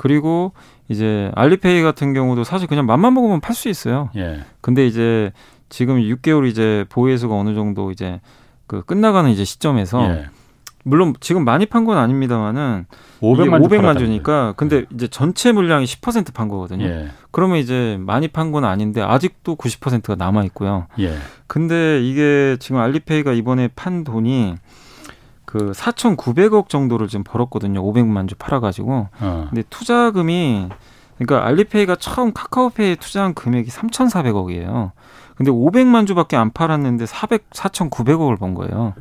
[0.00, 0.52] 그리고
[0.88, 4.08] 이제 알리페이 같은 경우도 사실 그냥 맘만 먹으면 팔 수 있어요.
[4.16, 4.40] 예.
[4.62, 5.30] 근데 이제
[5.68, 8.18] 지금 6개월 이제 보유수가 어느 정도 이제
[8.66, 10.24] 그 끝나가는 이제 시점에서 예.
[10.84, 12.86] 물론 지금 많이 판 건 아닙니다만은
[13.20, 14.84] 500만, 500만 주니까 근데 예.
[14.94, 16.86] 이제 전체 물량이 10%판 거거든요.
[16.86, 17.08] 예.
[17.30, 20.86] 그러면 이제 많이 판 건 아닌데 아직도 90%가 남아 있고요.
[20.98, 21.14] 예.
[21.46, 24.54] 근데 이게 지금 알리페이가 이번에 판 돈이
[25.50, 27.82] 그 4,900억 정도를 지금 벌었거든요.
[27.82, 29.08] 500만 주 팔아가지고.
[29.20, 29.46] 어.
[29.50, 30.68] 근데 투자금이
[31.18, 34.92] 그러니까 알리페이가 처음 카카오페이에 투자한 금액이 3,400억이에요.
[35.34, 38.94] 근데 500만 주밖에 안 팔았는데 400 4,900억을 번 거예요.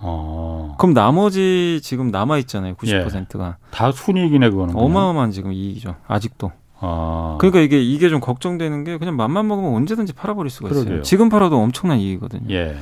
[0.00, 0.74] 어.
[0.78, 2.74] 그럼 나머지 지금 남아 있잖아요.
[2.74, 3.46] 90%가.
[3.46, 3.52] 예.
[3.70, 4.76] 다 순이익이네 그거는.
[4.76, 5.96] 어마어마한 지금 이익이죠.
[6.06, 6.52] 아직도.
[6.80, 7.38] 아.
[7.40, 10.84] 그러니까 이게 이게 좀 걱정되는 게 그냥 맘만 먹으면 언제든지 팔아버릴 수가 있어요.
[10.84, 11.02] 그러게요.
[11.02, 12.54] 지금 팔아도 엄청난 이익이거든요.
[12.54, 12.76] 예.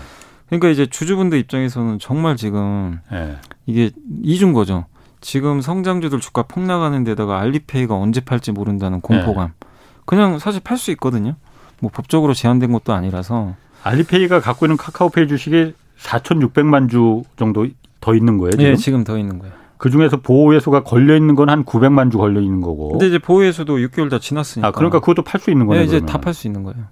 [0.58, 3.36] 그러니까 이제 주주분들 입장에서는 정말 지금 네.
[3.64, 3.90] 이게
[4.22, 4.84] 이중 거죠.
[5.22, 9.48] 지금 성장주들 주가 폭락하는 데다가 알리페이가 언제 팔지 모른다는 공포감.
[9.48, 9.68] 네.
[10.04, 11.36] 그냥 사실 팔 수 있거든요.
[11.80, 13.54] 뭐 법적으로 제한된 것도 아니라서.
[13.82, 17.66] 알리페이가 갖고 있는 카카오페이 주식이 4,600만 주 정도
[18.00, 18.64] 더 있는 거예요, 지금?
[18.64, 19.54] 네, 지금 더 있는 거예요.
[19.78, 22.90] 그 중에서 보호예수가 걸려 있는 건 한 900만 주 걸려 있는 거고.
[22.90, 24.68] 근데 이제 보호예수도 6개월 다 지났으니까.
[24.68, 25.82] 아, 그러니까 그것도 팔 수 있는 거네요.
[25.82, 26.84] 네, 이제 다 팔 수 있는 거예요.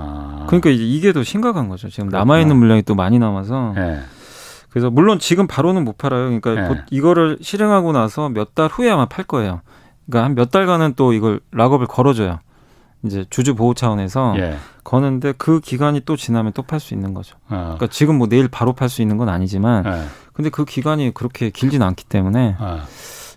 [0.00, 0.44] 아.
[0.46, 1.88] 그러니까 이제 이게 더 심각한 거죠.
[1.88, 3.72] 지금 남아 있는 물량이 또 많이 남아서.
[3.76, 4.00] 네.
[4.70, 6.24] 그래서 물론 지금 바로는 못 팔아요.
[6.40, 6.80] 그러니까 네.
[6.90, 9.60] 이거를 실행하고 나서 몇 달 후에 아마 팔 거예요.
[10.06, 12.38] 그러니까 한 몇 달간은 또 이걸 락업을 걸어줘요.
[13.02, 14.56] 이제 주주 보호 차원에서 예.
[14.84, 17.36] 거는데 그 기간이 또 지나면 또 팔 수 있는 거죠.
[17.48, 17.74] 어.
[17.78, 20.02] 그러니까 지금 뭐 내일 바로 팔 수 있는 건 아니지만, 예.
[20.34, 22.80] 근데 그 기간이 그렇게 길지는 않기 때문에 어.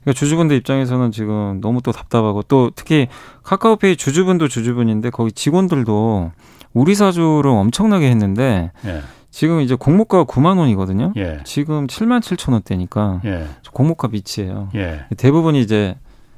[0.03, 3.07] 그러니까 주주분들 입장에서는 지금 너무 또 답답하고 또 특히
[3.43, 6.31] 카카오페이 주주분도 주주분인데 거기 직원들도
[6.73, 9.01] 우리 사주를 엄청나게 했는데 예.
[9.31, 11.13] 지금 이제 공모가가 9만 원이거든요.
[11.15, 11.39] 예.
[11.43, 13.47] 지금 7만 7천 원대니까 예.
[13.71, 14.69] 공모가 밑이에요.
[14.75, 15.05] 예.
[15.17, 15.95] 대부분이 이제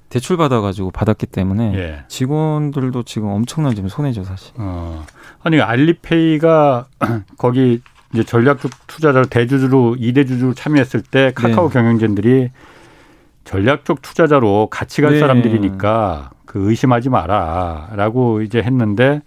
[0.09, 2.03] 대출 받아가지고 받았기 때문에 예.
[2.07, 4.53] 직원들도 지금 엄청난 지금 손해죠 사실.
[4.57, 5.05] 어.
[5.43, 6.85] 아니 알리페이가
[7.37, 7.81] 거기
[8.13, 11.73] 이제 전략적 투자자 대주주로 이대주주로 참여했을 때 카카오 네.
[11.73, 12.49] 경영진들이
[13.45, 15.19] 전략적 투자자로 같이 갈 네.
[15.19, 19.21] 사람들이니까 그 의심하지 마라라고 이제 했는데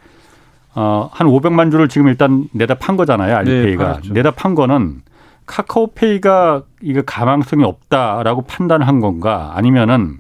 [0.74, 3.34] 어, 한 500만 주를 지금 일단 내다 판 거잖아요.
[3.36, 4.01] 알리페이가.
[4.03, 5.03] 네, 내다 판 거는
[5.47, 10.18] 카카오페이가 이거 가망성이 없다라고 판단한 건가 아니면은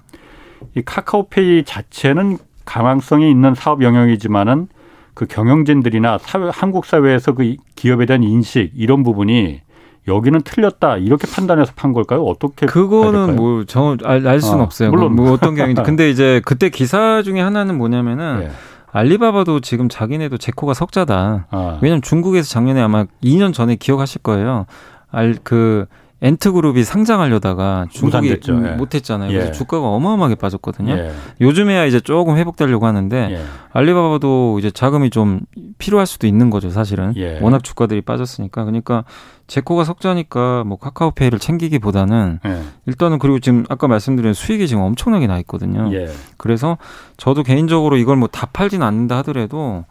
[0.74, 4.68] 이 카카오페이 자체는 가망성이 있는 사업 영역이지만은
[5.14, 9.60] 그 경영진들이나 사회, 한국 사회에서 그 기업에 대한 인식 이런 부분이
[10.06, 12.22] 여기는 틀렸다 이렇게 판단해서 판 걸까요?
[12.24, 14.90] 어떻게 그거는 뭐정알 알 수는 어, 없어요.
[14.90, 18.50] 물론 뭐, 뭐 어떤 경영인지 근데 이제 그때 기사 중에 하나는 뭐냐면은 예.
[18.90, 21.46] 알리바바도 지금 자기네도 제코가 석자다.
[21.50, 21.78] 아.
[21.82, 24.66] 왜냐면 중국에서 작년에 아마 2년 전에 기억하실 거예요.
[25.10, 25.86] 알 그
[26.20, 28.70] 엔트그룹이 상장하려다가 중국이 예.
[28.72, 29.30] 못했잖아요.
[29.30, 29.52] 그래서 예.
[29.52, 30.92] 주가가 어마어마하게 빠졌거든요.
[30.92, 31.12] 예.
[31.40, 33.40] 요즘에야 이제 조금 회복되려고 하는데 예.
[33.72, 35.40] 알리바바도 이제 자금이 좀
[35.78, 37.12] 필요할 수도 있는 거죠, 사실은.
[37.16, 37.38] 예.
[37.40, 38.64] 워낙 주가들이 빠졌으니까.
[38.64, 39.04] 그러니까
[39.46, 42.62] 제코가 석자니까 뭐 카카오페이를 챙기기보다는 예.
[42.86, 45.88] 일단은 그리고 지금 아까 말씀드린 수익이 지금 엄청나게 나 있거든요.
[46.36, 46.78] 그래서
[47.16, 49.84] 저도 개인적으로 이걸 뭐 다 팔진 않는다 하더라도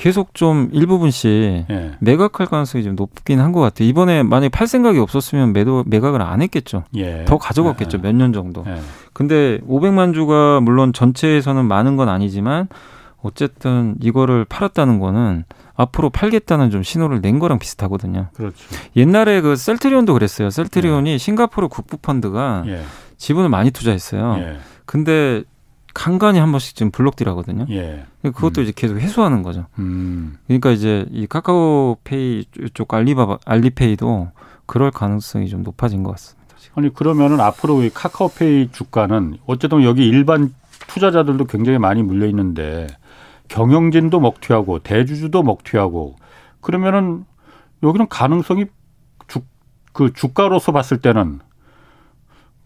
[0.00, 1.90] 계속 좀 일부분씩 예.
[2.00, 3.86] 매각할 가능성이 좀 높긴 한 것 같아요.
[3.86, 6.84] 이번에 만약에 팔 생각이 없었으면 매도 매각을 안 했겠죠.
[6.96, 7.24] 예.
[7.26, 7.98] 더 가져갔겠죠.
[7.98, 8.02] 예.
[8.02, 8.64] 몇년 정도.
[8.66, 8.80] 예.
[9.12, 12.68] 근데 500만 주가 물론 전체에서는 많은 건 아니지만
[13.20, 15.44] 어쨌든 이거를 팔았다는 거는
[15.74, 18.28] 앞으로 팔겠다는 좀 신호를 낸 거랑 비슷하거든요.
[18.32, 18.56] 그렇죠.
[18.96, 20.48] 옛날에 그 셀트리온도 그랬어요.
[20.48, 21.18] 셀트리온이 예.
[21.18, 22.80] 싱가포르 국부 펀드가 예.
[23.18, 24.38] 지분을 많이 투자했어요.
[24.86, 25.42] 근데
[26.00, 27.66] 간간히 한 번씩 지금 블록딜 하거든요.
[27.68, 28.06] 예.
[28.22, 28.62] 그것도 음.
[28.62, 29.66] 이제 계속 해소하는 거죠.
[29.78, 30.38] 음.
[30.46, 34.30] 그러니까 이제 이 카카오페이 쪽 알리바바 알리페이도
[34.64, 36.56] 그럴 가능성이 좀 높아진 것 같습니다.
[36.56, 36.78] 지금.
[36.78, 40.54] 아니 그러면은 앞으로 이 카카오페이 주가는 어쨌든 여기 일반
[40.88, 42.86] 투자자들도 굉장히 많이 물려 있는데
[43.48, 46.16] 경영진도 먹튀하고 대주주도 먹튀하고
[46.62, 47.26] 그러면은
[47.82, 48.64] 여기는 가능성이
[49.28, 49.42] 주,
[49.92, 51.40] 그 주가로서 봤을 때는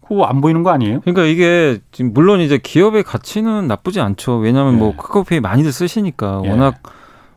[0.07, 1.01] 그거 안 보이는 거 아니에요?
[1.01, 4.37] 그러니까 이게 지금 물론 이제 기업의 가치는 나쁘지 않죠.
[4.37, 4.93] 왜냐하면 뭐 예.
[4.93, 6.49] 뭐 카카오페이 많이들 쓰시니까 예.
[6.49, 6.75] 워낙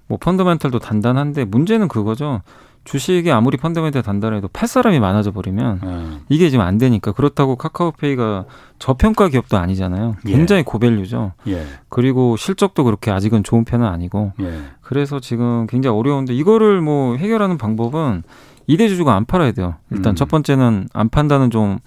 [0.06, 2.42] 뭐 펀더멘탈도 단단한데 문제는 그거죠.
[2.84, 6.18] 주식이 아무리 펀더멘탈 단단해도 팔 사람이 많아져 버리면 예.
[6.30, 8.46] 이게 지금 안 되니까 그렇다고 카카오페이가
[8.78, 10.16] 저평가 기업도 아니잖아요.
[10.26, 10.30] 예.
[10.30, 11.32] 굉장히 고밸류죠.
[11.48, 11.66] 예.
[11.90, 14.60] 그리고 실적도 그렇게 아직은 좋은 편은 아니고 예.
[14.80, 18.22] 그래서 지금 굉장히 어려운데 이거를 뭐 해결하는 방법은
[18.68, 19.76] 이대 주주가 안 팔아야 돼요.
[19.90, 20.14] 일단 음.
[20.14, 21.78] 첫 번째는 안 판다는 좀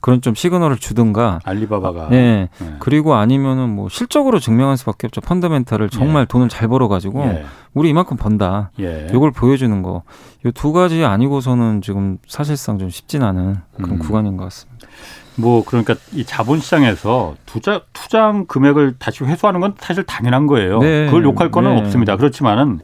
[0.00, 1.40] 그런 좀 시그널을 주든가.
[1.44, 2.08] 알리바바가.
[2.10, 2.48] 네.
[2.58, 2.74] 네.
[2.78, 5.20] 그리고 아니면은 뭐 실적으로 증명할 수밖에 없죠.
[5.20, 6.26] 펀더멘탈을 정말 예.
[6.26, 7.44] 돈을 잘 벌어 가지고 예.
[7.74, 8.70] 우리 이만큼 번다.
[8.78, 9.08] 예.
[9.12, 10.04] 이걸 보여주는 거.
[10.46, 13.98] 이두 가지 아니고서는 지금 사실상 좀 쉽진 않은 그런 음.
[13.98, 14.86] 구간인 것 같습니다.
[15.34, 20.78] 뭐 그러니까 이 자본 시장에서 투자 투자한 금액을 다시 회수하는 건 사실 당연한 거예요.
[20.78, 21.06] 네.
[21.06, 21.80] 그걸 욕할 거는 네.
[21.80, 22.16] 없습니다.
[22.16, 22.80] 그렇지만은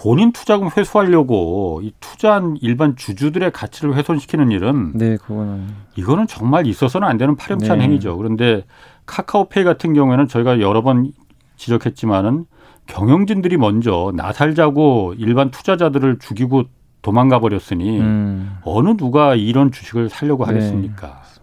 [0.00, 7.06] 본인 투자금 회수하려고 이 투자한 일반 주주들의 가치를 훼손시키는 일은 네, 그거는 이거는 정말 있어서는
[7.06, 7.84] 안 되는 파렴치한 네.
[7.84, 8.16] 행위죠.
[8.16, 8.64] 그런데
[9.04, 11.12] 카카오페이 같은 경우에는 저희가 여러 번
[11.56, 12.46] 지적했지만은
[12.86, 16.64] 경영진들이 먼저 나살자고 일반 투자자들을 죽이고
[17.02, 18.56] 도망가 버렸으니 음.
[18.62, 20.52] 어느 누가 이런 주식을 살려고 네.
[20.54, 21.08] 하겠습니까?
[21.08, 21.40] 네.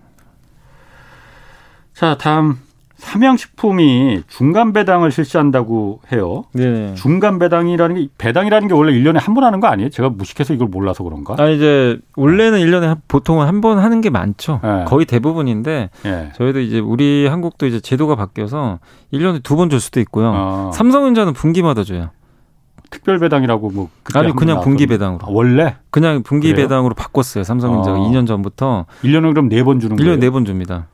[1.94, 2.58] 자, 다음
[2.98, 6.46] 삼양식품이 중간 배당을 실시한다고 해요.
[6.54, 6.94] 네.
[6.96, 9.90] 중간 배당이라는 게 배당이라는 게 원래 1년에 한 번 하는 거 아니에요?
[9.90, 11.36] 제가 무식해서 이걸 몰라서 그런가?
[11.38, 14.60] 아 이제 원래는 1년에 보통은 한 번 하는 게 많죠.
[14.64, 14.86] 네.
[14.88, 16.32] 거의 대부분인데 네.
[16.36, 18.80] 저희도 이제 우리 한국도 이제 제도가 바뀌어서
[19.14, 20.32] 1년에 두 번 줄 수도 있고요.
[20.34, 20.72] 어.
[20.74, 22.10] 삼성전자는 분기마다 줘요.
[22.90, 26.68] 특별 배당이라고 뭐 아니 그냥 분기 배당으로 아, 원래 그냥 분기 그래요?
[26.68, 28.10] 배당으로 바꿨어요 삼성전자가 어.
[28.10, 30.16] 2년 전부터 1년에 그럼 네번 주는 1년에 거예요?
[30.16, 30.88] 1년에 네번 줍니다.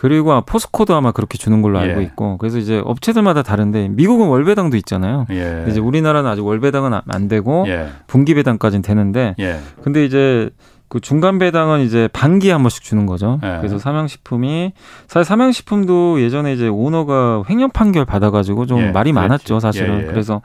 [0.00, 2.04] 그리고 포스코도 아마 그렇게 주는 걸로 알고 예.
[2.06, 5.26] 있고 그래서 이제 업체들마다 다른데 미국은 월배당도 있잖아요.
[5.30, 5.66] 예.
[5.68, 7.88] 이제 우리나라는 아직 월배당은 안 되고 예.
[8.06, 9.58] 분기 배당까지는 되는데 예.
[9.82, 10.48] 근데 이제
[10.88, 13.40] 그 중간 배당은 이제 반기에 한 번씩 주는 거죠.
[13.42, 13.58] 예.
[13.58, 14.72] 그래서 삼양식품이
[15.06, 18.90] 사실 삼양식품도 예전에 이제 오너가 횡령 판결 받아가지고 좀 예.
[18.92, 19.28] 말이 그렇지.
[19.28, 20.06] 많았죠, 사실은.
[20.06, 20.40] 그래서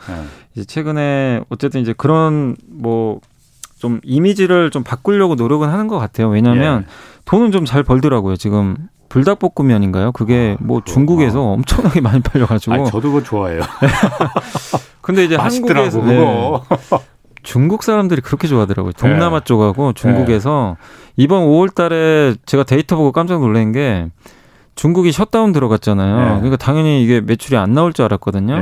[0.53, 3.21] 이제 최근에 어쨌든 이제 그런 뭐
[3.77, 6.29] 좀 이미지를 좀 바꾸려고 노력은 하는 것 같아요.
[6.29, 6.85] 왜냐하면
[7.25, 8.35] 돈은 좀 잘 벌더라고요.
[8.35, 8.77] 지금
[9.15, 10.11] 불닭볶음면인가요?
[10.11, 11.53] 그게 아, 뭐 중국에서 아.
[11.53, 12.73] 엄청나게 많이 팔려가지고.
[12.73, 13.61] 아, 저도 그거 좋아해요.
[14.99, 16.51] 근데 이제 한국에서 네,
[17.41, 18.91] 중국 사람들이 그렇게 좋아하더라고요.
[18.93, 19.45] 동남아 네.
[19.45, 21.13] 쪽하고 중국에서 네.
[21.15, 24.07] 이번 5월달에 제가 데이터 보고 깜짝 놀란 게
[24.75, 26.17] 중국이 셧다운 들어갔잖아요.
[26.17, 26.25] 네.
[26.35, 28.59] 그러니까 당연히 이게 매출이 안 나올 줄 알았거든요.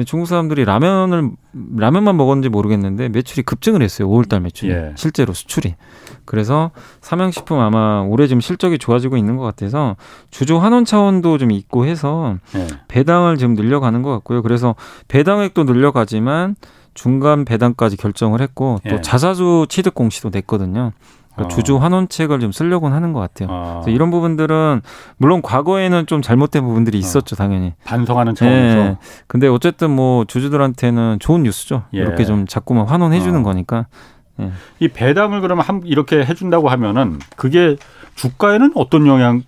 [0.00, 0.04] 네.
[0.04, 1.30] 중국 사람들이 라면을
[1.76, 4.08] 라면만 먹었는지 모르겠는데 매출이 급증을 했어요.
[4.08, 4.92] 5월달 매출이 예.
[4.96, 5.74] 실제로 수출이.
[6.24, 6.70] 그래서
[7.00, 9.96] 삼양식품 아마 올해 좀 실적이 좋아지고 있는 것 같아서
[10.30, 12.66] 주주 환원 차원도 좀 있고 해서 예.
[12.88, 14.42] 배당을 지금 늘려가는 것 같고요.
[14.42, 14.74] 그래서
[15.08, 16.56] 배당액도 늘려가지만
[16.94, 19.00] 중간 배당까지 결정을 했고 또 예.
[19.00, 20.92] 자사주 취득 공시도 냈거든요.
[21.40, 21.48] 그러니까 어.
[21.48, 23.48] 주주 환원책을 좀 쓰려고는 하는 것 같아요.
[23.50, 23.80] 어.
[23.82, 24.82] 그래서 이런 부분들은
[25.16, 27.00] 물론 과거에는 좀 잘못된 부분들이 어.
[27.00, 27.74] 있었죠, 당연히.
[27.84, 28.76] 반성하는 차원에서.
[28.76, 28.98] 네.
[29.26, 31.84] 근데 어쨌든 뭐 주주들한테는 좋은 뉴스죠.
[31.94, 31.98] 예.
[31.98, 33.42] 이렇게 좀 자꾸만 환원해 주는 어.
[33.42, 33.86] 거니까.
[34.40, 34.50] 예.
[34.78, 37.76] 이 배당을 그러면 한 이렇게 해준다고 하면은 그게
[38.14, 39.42] 주가에는 어떤 영향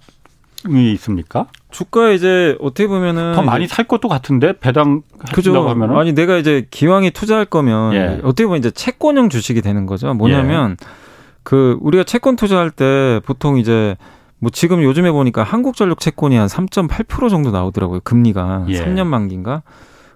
[0.69, 1.47] 이 있습니까?
[1.73, 6.67] 주가 이제 어떻게 보면은 더 많이 살 것도 같은데 배당 그죠 하면은 아니 내가 이제
[6.71, 8.21] 기왕에 투자할 거면 예.
[8.23, 10.15] 어떻게 보면 이제 채권형 주식이 되는 거죠.
[10.15, 11.02] 뭐냐면 예.
[11.43, 13.97] 그 우리가 채권 투자할 때 보통 이제
[14.39, 18.01] 뭐 지금 요즘에 보니까 한국전력 채권이 한 3.8% 정도 나오더라고요.
[18.05, 18.81] 금리가 예.
[18.85, 19.63] 3년 만기인가?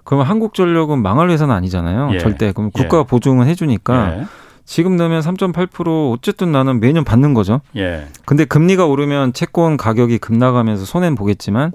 [0.04, 2.10] 그러면 한국전력은 망할 회사는 아니잖아요.
[2.14, 2.18] 예.
[2.18, 2.52] 절대.
[2.52, 3.04] 그럼 국가가 예.
[3.04, 4.24] 보증은 해주니까 예.
[4.64, 7.60] 지금 넣으면 3.8% 어쨌든 나는 매년 받는 거죠.
[7.76, 8.06] 예.
[8.24, 11.72] 근데 금리가 오르면 채권 가격이 급나가면서 손해는 보겠지만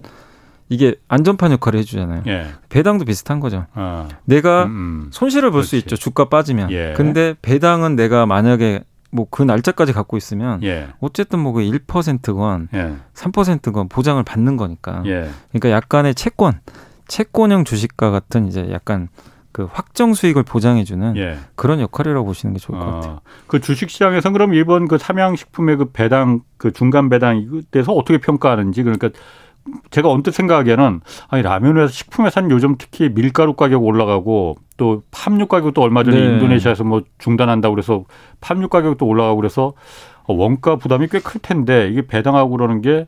[0.69, 2.23] 이게 안전판 역할을 해주잖아요.
[2.27, 2.47] 예.
[2.69, 3.65] 배당도 비슷한 거죠.
[3.75, 4.07] 어.
[4.25, 5.09] 내가 음, 음.
[5.11, 5.95] 손실을 볼 수 있죠.
[5.97, 6.71] 주가 빠지면.
[6.71, 6.93] 예.
[6.95, 8.81] 근데 배당은 내가 만약에
[9.11, 10.87] 뭐 그 날짜까지 갖고 있으면 예.
[10.99, 12.95] 어쨌든 뭐 그 1%건 예.
[13.13, 15.03] 3%건 보장을 받는 거니까.
[15.05, 15.29] 예.
[15.49, 16.59] 그러니까 약간의 채권,
[17.07, 19.09] 채권형 주식과 같은 이제 약간
[19.51, 21.37] 그 확정 수익을 보장해주는 예.
[21.55, 23.21] 그런 역할이라고 보시는 게 좋을 것 어, 같아요.
[23.47, 28.83] 그 주식 시장에서 그럼 일본 그 삼양식품의 그 배당 그 중간 배당 이때서 어떻게 평가하는지
[28.83, 29.09] 그러니까
[29.91, 35.81] 제가 언뜻 생각하기에는 아니 라면에서 식품 회사는 요즘 특히 밀가루 가격 올라가고 또 팜유 가격도
[35.81, 36.25] 얼마 전에 네.
[36.33, 38.05] 인도네시아에서 뭐 중단한다고 그래서
[38.41, 39.73] 팜유 가격도 올라가고 그래서
[40.27, 43.07] 원가 부담이 꽤 클 텐데 이게 배당하고 그러는 게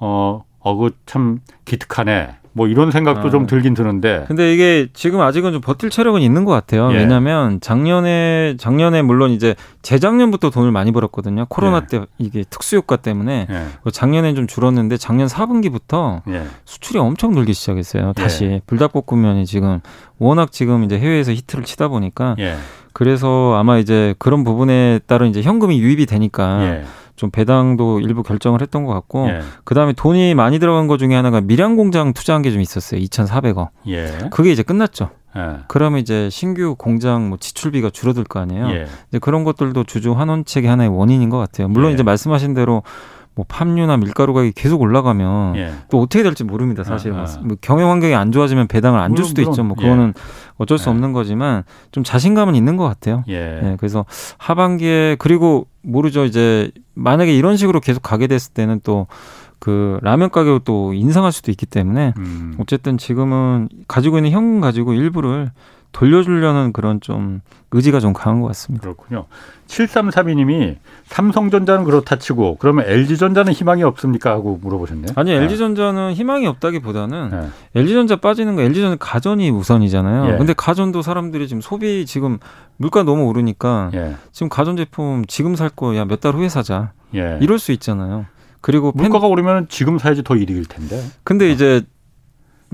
[0.00, 2.36] 어, 어 그 참 기특하네.
[2.54, 3.30] 뭐 이런 생각도 아.
[3.30, 4.24] 좀 들긴 드는데.
[4.28, 6.90] 근데 이게 지금 아직은 좀 버틸 체력은 있는 것 같아요.
[6.92, 6.98] 예.
[6.98, 11.46] 왜냐하면 작년에 작년에 물론 이제 재작년부터 돈을 많이 벌었거든요.
[11.48, 11.86] 코로나 예.
[11.86, 13.66] 때 이게 특수 효과 때문에 예.
[13.82, 16.44] 뭐 작년에 좀 줄었는데 작년 4분기부터 예.
[16.64, 18.12] 수출이 엄청 늘기 시작했어요.
[18.12, 18.60] 다시 예.
[18.66, 19.80] 불닭볶음면이 지금
[20.18, 22.54] 워낙 지금 이제 해외에서 히트를 치다 보니까 예.
[22.92, 26.82] 그래서 아마 이제 그런 부분에 따른 이제 현금이 유입이 되니까.
[27.16, 29.40] 좀 배당도 일부 결정을 했던 것 같고 예.
[29.64, 33.00] 그다음에 돈이 많이 들어간 것 중에 하나가 밀양 공장 투자한 게 좀 있었어요.
[33.00, 33.68] 2,400억.
[33.88, 34.28] 예.
[34.30, 35.10] 그게 이제 끝났죠.
[35.36, 35.58] 예.
[35.68, 38.68] 그러면 이제 신규 공장 뭐 지출비가 줄어들 거 아니에요.
[38.70, 38.86] 예.
[39.08, 41.68] 이제 그런 것들도 주주 환원책의 하나의 원인인 것 같아요.
[41.68, 41.94] 물론 예.
[41.94, 42.82] 이제 말씀하신 대로
[43.34, 45.74] 뭐 팜유나 밀가루 가격이 계속 올라가면 예.
[45.90, 46.84] 또 어떻게 될지 모릅니다.
[46.84, 47.40] 사실 아, 아.
[47.42, 49.64] 뭐 경영 환경이 안 좋아지면 배당을 안 줄 수도 물론, 있죠.
[49.64, 50.22] 뭐 그거는 예.
[50.56, 50.92] 어쩔 수 예.
[50.92, 53.24] 없는 거지만 좀 자신감은 있는 것 같아요.
[53.28, 53.60] 예.
[53.62, 54.04] 네, 그래서
[54.38, 56.24] 하반기에 그리고 모르죠.
[56.24, 59.06] 이제 만약에 이런 식으로 계속 가게 됐을 때는 또
[59.60, 62.54] 그 라면 가격을 또 인상할 수도 있기 때문에 음.
[62.58, 65.52] 어쨌든 지금은 가지고 있는 현금 가지고 일부를
[65.94, 67.40] 돌려주려는 그런 좀
[67.70, 68.82] 의지가 좀 강한 것 같습니다.
[68.82, 69.24] 그렇군요.
[69.68, 70.76] 7332님이
[71.06, 75.12] 삼성전자는 그렇다 치고 그러면 LG전자는 희망이 없습니까 하고 물어보셨네요.
[75.14, 75.38] 아니 네.
[75.38, 77.48] LG전자는 희망이 없다기보다는 네.
[77.80, 80.34] LG전자 빠지는 거 LG전자 가전이 우선이잖아요.
[80.34, 80.36] 예.
[80.36, 82.38] 근데 가전도 사람들이 지금 소비 지금
[82.76, 84.16] 물가 너무 오르니까 예.
[84.32, 86.92] 지금 가전 제품 지금 살 거야 몇 달 후에 사자.
[87.14, 87.38] 예.
[87.40, 88.26] 이럴 수 있잖아요.
[88.60, 89.30] 그리고 물가가 팬...
[89.30, 91.00] 오르면 지금 사야지 더 이익일 텐데.
[91.22, 91.48] 근데 어.
[91.48, 91.82] 이제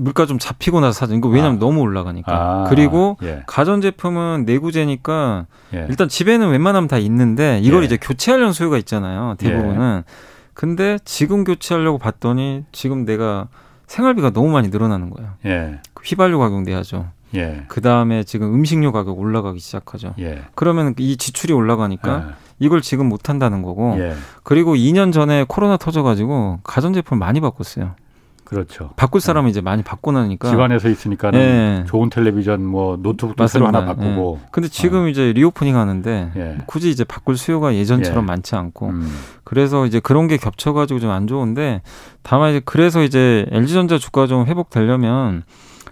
[0.01, 1.13] 물가 좀 잡히고 나서 사죠.
[1.13, 1.59] 이거 왜냐면 아.
[1.59, 2.31] 너무 올라가니까.
[2.33, 2.65] 아.
[2.69, 3.43] 그리고 예.
[3.45, 5.85] 가전제품은 내구재니까 예.
[5.89, 7.85] 일단 집에는 웬만하면 다 있는데 이걸 예.
[7.85, 9.35] 이제 교체하려는 수요가 있잖아요.
[9.37, 10.03] 대부분은.
[10.07, 10.11] 예.
[10.53, 13.47] 근데 지금 교체하려고 봤더니 지금 내가
[13.87, 15.79] 생활비가 너무 많이 늘어나는 거예요.
[16.03, 17.09] 휘발유 가격 내야죠.
[17.35, 17.63] 예.
[17.67, 20.13] 그 다음에 지금 음식료 가격 올라가기 시작하죠.
[20.19, 20.41] 예.
[20.55, 22.33] 그러면 이 지출이 올라가니까 예.
[22.59, 23.95] 이걸 지금 못 한다는 거고.
[23.99, 24.13] 예.
[24.43, 27.95] 그리고 2년 전에 코로나 터져가지고 가전제품 많이 바꿨어요.
[28.51, 28.89] 그렇죠.
[28.97, 29.51] 바꿀 사람은 네.
[29.51, 31.85] 이제 많이 바꿔 나니까 집안에서 있으니까는 네.
[31.87, 34.39] 좋은 텔레비전 뭐 노트북도 새로 하나 바꾸고.
[34.41, 34.47] 네.
[34.51, 35.07] 근데 지금 어.
[35.07, 36.57] 이제 reopening 하는데 예.
[36.65, 38.27] 굳이 이제 바꿀 수요가 예전처럼 예.
[38.27, 39.09] 많지 않고 음.
[39.45, 41.81] 그래서 이제 그런 게 겹쳐 가지고 좀 안 좋은데
[42.23, 45.43] 다만 이제 그래서 이제 LG전자 주가 좀 회복되려면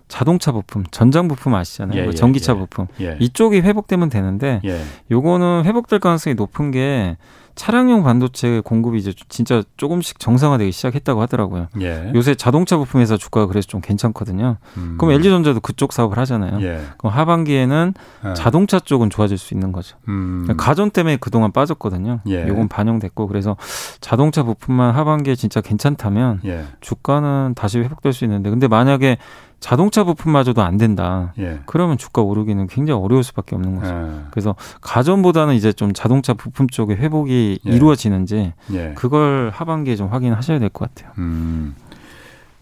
[0.09, 2.01] 자동차 부품, 전장 부품 아시잖아요.
[2.01, 3.15] 예, 그 전기차 예, 부품 예.
[3.21, 4.81] 이쪽이 회복되면 되는데 예.
[5.11, 7.15] 요거는 회복될 가능성이 높은 게
[7.59, 11.67] 차량용 반도체 공급이 이제 진짜 조금씩 정상화되기 시작했다고 하더라고요.
[11.81, 12.09] 예.
[12.15, 14.55] 요새 자동차 부품 에서 주가가 그래서 좀 괜찮거든요.
[14.77, 14.95] 음.
[14.97, 16.61] 그럼 LG전자도 그쪽 사업을 하잖아요.
[16.61, 16.79] 예.
[16.97, 17.93] 그럼 하반기에는
[18.27, 18.33] 예.
[18.33, 19.97] 자동차 쪽은 좋아질 수 있는 거죠.
[20.07, 20.47] 음.
[20.55, 22.21] 가전 때문에 그동안 빠졌거든요.
[22.29, 22.47] 예.
[22.47, 23.57] 요건 반영됐고 그래서
[23.99, 26.63] 자동차 부품만 하반기에 진짜 괜찮다면 예.
[26.79, 29.17] 주가는 다시 회복될 수 있는데 근데 만약에
[29.59, 31.33] 자동차 부품마저도 안 된다.
[31.37, 31.59] 예.
[31.65, 33.93] 그러면 주가 오르기는 굉장히 어려울 수밖에 없는 거죠.
[33.93, 34.25] 예.
[34.31, 37.71] 그래서 가전보다는 이제 좀 자동차 부품 쪽의 회복이 예.
[37.71, 38.93] 이루어지는지 예.
[38.95, 41.13] 그걸 하반기에 좀 확인하셔야 될 것 같아요.
[41.17, 41.75] 음.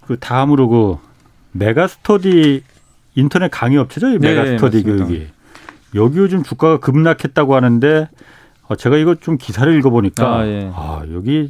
[0.06, 0.98] 그 다음으로 그
[1.52, 2.64] 메가스터디
[3.16, 5.28] 인터넷 강의 업체죠, 이 네, 메가스터디 네, 교육이.
[5.96, 8.10] 여기 요즘 주가가 급락했다고 하는데
[8.68, 10.72] 어, 제가 이거 좀 기사를 읽어보니까 아, 예.
[10.74, 11.50] 아 여기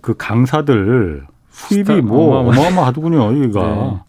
[0.00, 3.62] 그 강사들 수입이 뭐 어마어마하더군요, 여기가.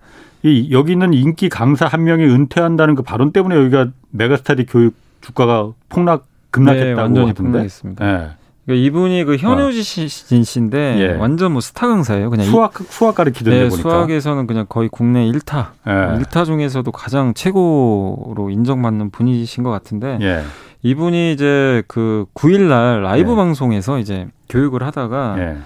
[0.44, 0.50] 네.
[0.50, 5.72] 이 여기 있는 인기 강사 한 명이 은퇴한다는 그 발언 때문에 여기가 메가스타디 교육 주가가
[5.88, 7.52] 폭락 급락했다고 네, 완전히 하던데.
[7.52, 8.06] 폭락했습니다.
[8.06, 8.30] 네.
[8.66, 10.44] 그러니까 이분이 그 현우진 어.
[10.44, 11.18] 씨인데 예.
[11.18, 12.30] 완전 뭐 스타 강사예요.
[12.30, 15.92] 그냥 수학 수학 가르치던데 네, 보니까 수학에서는 그냥 거의 국내 1타, 예.
[16.24, 20.44] 1타 중에서도 가장 최고로 인정받는 분이신 것 같은데 예.
[20.82, 23.36] 이분이 이제 그 9일 날 라이브 예.
[23.36, 25.58] 방송에서 이제 교육을 하다가 예.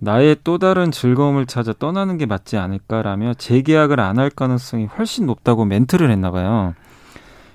[0.00, 5.64] 나의 또 다른 즐거움을 찾아 떠나는 게 맞지 않을까라며 재계약을 안 할 가능성이 훨씬 높다고
[5.64, 6.74] 멘트를 했나 봐요.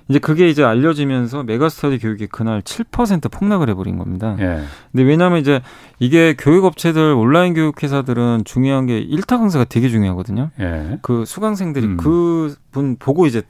[0.08, 4.36] 이제 그게 이제 알려지면서 메가스터디 교육이 그날 7% 폭락을 해버린 겁니다.
[4.38, 4.60] 예.
[4.92, 5.62] 근데 왜냐하면 이제
[5.98, 10.50] 이게 교육업체들 온라인 교육회사들은 중요한 게 일타 강사가 되게 중요하거든요.
[10.60, 10.98] 예.
[11.00, 11.96] 그 수강생들이 음.
[11.96, 13.42] 그분 보고 이제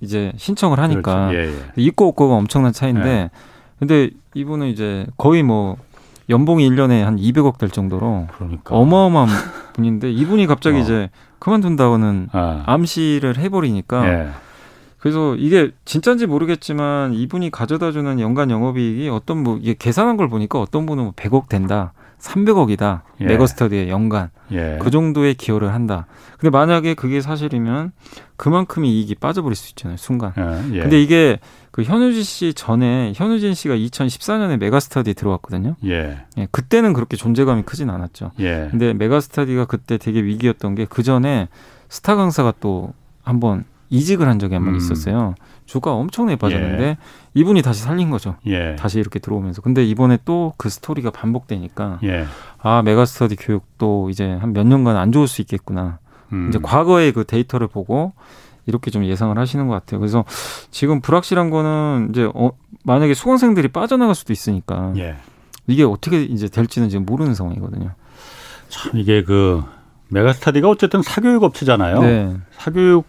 [0.00, 1.36] 이제 신청을 하니까 그렇죠.
[1.36, 1.82] 예, 예.
[1.82, 3.30] 있고 없고가 엄청난 차이인데 예.
[3.78, 5.76] 근데 이분은 이제 거의 뭐
[6.30, 8.74] 연봉이 1년에 한 200억 될 정도로 그러니까.
[8.74, 9.28] 어마어마한
[9.74, 10.80] 분인데 이분이 갑자기 어.
[10.80, 12.62] 이제 그만둔다고는 아.
[12.66, 14.28] 암시를 해버리니까 예.
[15.00, 20.60] 그래서 이게 진짜인지 모르겠지만 이분이 가져다 주는 연간 영업이익이 어떤 뭐 이게 계산한 걸 보니까
[20.60, 21.92] 어떤 분은 뭐 100억 된다.
[22.20, 23.00] 300억이다.
[23.22, 23.24] 예.
[23.24, 24.28] 메가스터디에 연간.
[24.52, 24.78] 예.
[24.82, 26.06] 그 정도의 기여를 한다.
[26.38, 27.92] 근데 만약에 그게 사실이면
[28.36, 29.96] 그만큼의 이익이 빠져버릴 수 있잖아요.
[29.96, 30.34] 순간.
[30.36, 30.76] 예.
[30.76, 30.80] 예.
[30.82, 31.38] 근데 이게
[31.70, 35.76] 그 현우진 씨 전에 현우진 씨가 2014년에 메가스터디에 들어왔거든요.
[35.86, 36.18] 예.
[36.36, 36.48] 예.
[36.50, 38.32] 그때는 그렇게 존재감이 크진 않았죠.
[38.40, 38.68] 예.
[38.70, 41.48] 근데 메가스터디가 그때 되게 위기였던 게 그 전에
[41.88, 42.92] 스타 강사가 또
[43.22, 44.78] 한번 이직을 한 적이 한번 음.
[44.78, 45.34] 있었어요.
[45.66, 46.96] 주가 엄청나게 빠졌는데 예.
[47.34, 48.36] 이분이 다시 살린 거죠.
[48.46, 48.74] 예.
[48.76, 49.62] 다시 이렇게 들어오면서.
[49.62, 52.24] 근데 이번에 또 그 스토리가 반복되니까 예.
[52.58, 55.98] 아 메가스터디 교육도 이제 한 몇 년간 안 좋을 수 있겠구나.
[56.32, 56.48] 음.
[56.48, 58.12] 이제 과거의 그 데이터를 보고
[58.66, 59.98] 이렇게 좀 예상을 하시는 것 같아요.
[60.00, 60.24] 그래서
[60.70, 62.52] 지금 불확실한 거는 이제 어,
[62.84, 65.16] 만약에 수강생들이 빠져나갈 수도 있으니까 예.
[65.66, 67.90] 이게 어떻게 이제 될지는 지금 모르는 상황이거든요.
[68.68, 69.62] 참 이게 그
[70.08, 72.00] 메가스터디가 어쨌든 사교육 업체잖아요.
[72.00, 72.36] 네.
[72.52, 73.04] 사교육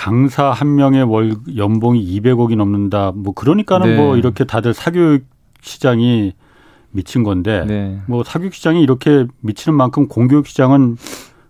[0.00, 3.12] 강사 한 명의 월 연봉이 200억이 넘는다.
[3.14, 3.96] 뭐 그러니까는 네.
[3.98, 5.26] 뭐 이렇게 다들 사교육
[5.60, 6.32] 시장이
[6.90, 8.00] 미친 건데 네.
[8.06, 10.96] 뭐 사교육 시장이 이렇게 미치는 만큼 공교육 시장은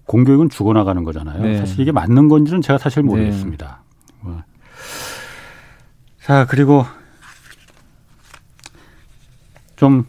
[0.07, 1.40] 공교육은 죽어나가는 거잖아요.
[1.40, 1.59] 네.
[1.59, 3.84] 사실 이게 맞는 건지는 제가 사실 모르겠습니다.
[4.26, 4.32] 네.
[6.20, 6.84] 자 그리고
[9.76, 10.07] 좀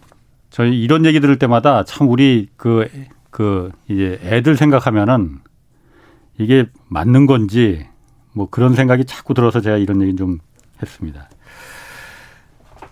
[0.49, 2.87] 저희 이런 얘기 들을 때마다 참 우리 그,
[3.29, 5.41] 그 이제 애들 생각하면은
[6.39, 7.90] 이게 맞는 건지
[8.33, 10.39] 뭐 그런 생각이 자꾸 들어서 제가 이런 얘기 좀
[10.81, 11.29] 했습니다.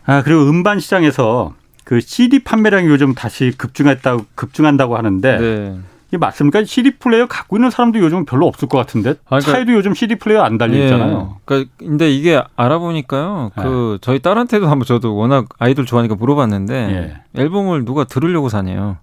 [0.05, 5.79] 아, 그리고 음반 시장에서 그 CD 판매량이 요즘 다시 급증했다고 급증한다고 하는데 네.
[6.09, 6.63] 이게 맞습니까?
[6.63, 10.15] CD 플레이어 갖고 있는 사람도 요즘 별로 없을 것 같은데 아, 그러니까, 차에도 요즘 CD
[10.15, 10.83] 플레이어 안 달려 예.
[10.85, 11.35] 있잖아요.
[11.35, 11.41] 예.
[11.45, 13.51] 그러니까 근데 이게 알아보니까요.
[13.55, 13.97] 그 네.
[14.01, 16.73] 저희 딸한테도 한번 저도 워낙 아이돌 좋아하니까 물어봤는데
[17.35, 17.39] 예.
[17.41, 18.97] 앨범을 누가 들으려고 사네요.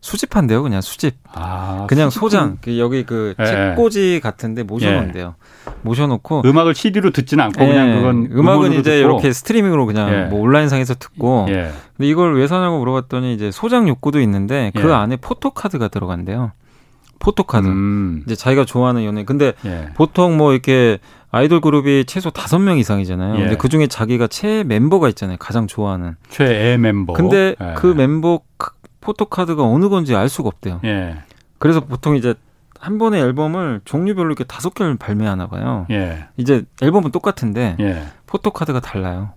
[0.00, 1.16] 수집한대요, 그냥 수집.
[1.32, 2.20] 아, 그냥 수집은...
[2.20, 2.58] 소장.
[2.62, 3.44] 그 여기 그 예.
[3.44, 5.34] 책꽂이 같은데 모셔놓은대요.
[5.36, 5.72] 예.
[5.82, 7.68] 모셔놓고 음악을 CD로 듣지는 않고 예.
[7.68, 8.96] 그냥 그건 음악은 이제 듣고.
[8.96, 10.24] 이렇게 스트리밍으로 그냥 예.
[10.24, 11.46] 뭐 온라인상에서 듣고.
[11.50, 11.70] 예.
[11.96, 14.92] 근데 이걸 왜 사냐고 물어봤더니 이제 소장 욕구도 있는데 그 예.
[14.92, 16.52] 안에 포토카드가 들어간대요.
[17.18, 17.66] 포토카드.
[17.66, 18.22] 음.
[18.24, 19.24] 이제 자기가 좋아하는 연예.
[19.24, 19.52] 근데
[19.94, 20.98] 보통 뭐 이렇게
[21.30, 23.34] 아이돌 그룹이 최소 다섯 명 이상이잖아요.
[23.36, 23.40] 예.
[23.40, 25.36] 근데 그 중에 자기가 최애 멤버가 있잖아요.
[25.38, 26.16] 가장 좋아하는.
[26.30, 27.12] 최애 멤버.
[27.12, 27.74] 근데 예.
[27.76, 28.40] 그 멤버
[29.10, 30.80] 포토카드가 어느 건지 알 수가 없대요.
[30.84, 31.16] 예.
[31.58, 32.34] 그래서 보통 이제
[32.78, 35.86] 한 번의 앨범을 종류별로 이렇게 다섯 개를 발매하나 봐요.
[35.90, 36.26] 예.
[36.36, 38.02] 이제 앨범은 똑같은데 예.
[38.26, 39.30] 포토카드가 달라요.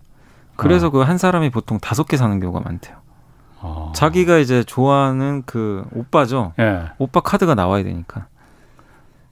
[0.55, 0.89] 그래서 어.
[0.91, 2.95] 그한 사람이 보통 다섯 개 사는 경우가 많대요.
[3.61, 3.91] 어.
[3.95, 6.53] 자기가 이제 좋아하는 그 오빠죠.
[6.59, 6.83] 예.
[6.99, 8.27] 오빠 카드가 나와야 되니까.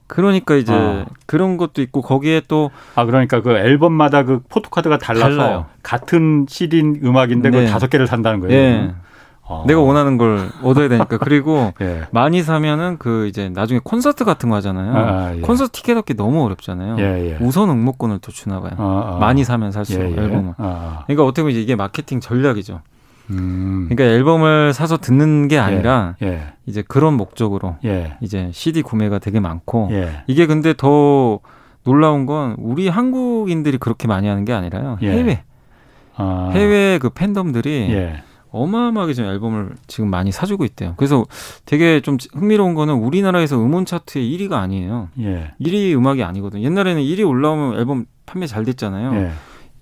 [0.08, 1.06] 그러니까 이제 어.
[1.26, 5.66] 그런 것도 있고 거기에 또 아 그러니까 그 앨범마다 그 포토카드가 달라서 달라요.
[5.82, 7.64] 같은 CD 음악인데 네.
[7.64, 8.52] 그 다섯 개를 산다는 거예요.
[8.52, 8.94] 네.
[9.44, 9.64] 어.
[9.66, 12.02] 내가 원하는 걸 얻어야 되니까 그리고 예.
[12.12, 14.92] 많이 사면은 그 이제 나중에 콘서트 같은 거 하잖아요.
[14.94, 15.40] 아, 예.
[15.40, 16.96] 콘서트 티켓 얻기 너무 어렵잖아요.
[16.98, 17.38] 예, 예.
[17.40, 18.72] 우선 응모권을 또 주나 봐요.
[18.78, 19.18] 아, 아.
[19.18, 20.22] 많이 사면 살수록 예, 예.
[20.22, 20.54] 앨범은.
[20.58, 21.02] 아, 아.
[21.06, 22.80] 그러니까 어떻게 보면 이게 마케팅 전략이죠.
[23.30, 23.88] 음.
[23.88, 26.16] 그러니까 앨범을 사서 듣는 게 아니라
[26.66, 27.76] 이제 그런 목적으로
[28.20, 29.90] 이제 CD 구매가 되게 많고
[30.26, 31.38] 이게 근데 더
[31.84, 34.98] 놀라운 건 우리 한국인들이 그렇게 많이 하는 게 아니라요.
[35.00, 35.44] 해외
[36.52, 38.12] 해외 그 팬덤들이
[38.52, 40.94] 어마어마하게 지금 앨범을 지금 많이 사주고 있대요.
[40.96, 41.24] 그래서
[41.64, 45.08] 되게 좀 흥미로운 거는 우리나라에서 음원 차트의 1위가 아니에요.
[45.20, 45.52] 예.
[45.60, 46.62] 1위 음악이 아니거든요.
[46.62, 49.14] 옛날에는 1위 올라오면 앨범 판매 잘 됐잖아요.
[49.14, 49.32] 예.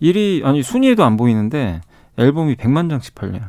[0.01, 1.81] 1위 아니 순위에도 안 보이는데
[2.17, 3.43] 앨범이 100만 장씩 팔려요.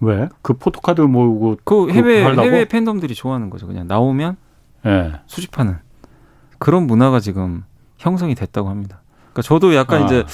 [0.00, 0.28] 왜?
[0.40, 3.66] 그 포토카드 모으고 그 해외 해외 팬덤들이 좋아하는 거죠.
[3.66, 4.36] 그냥 나오면
[4.86, 5.12] 예.
[5.26, 5.76] 수집하는
[6.58, 7.64] 그런 문화가 지금
[7.98, 9.02] 형성이 됐다고 합니다.
[9.32, 10.06] 그러니까 저도 약간 아.
[10.06, 10.24] 이제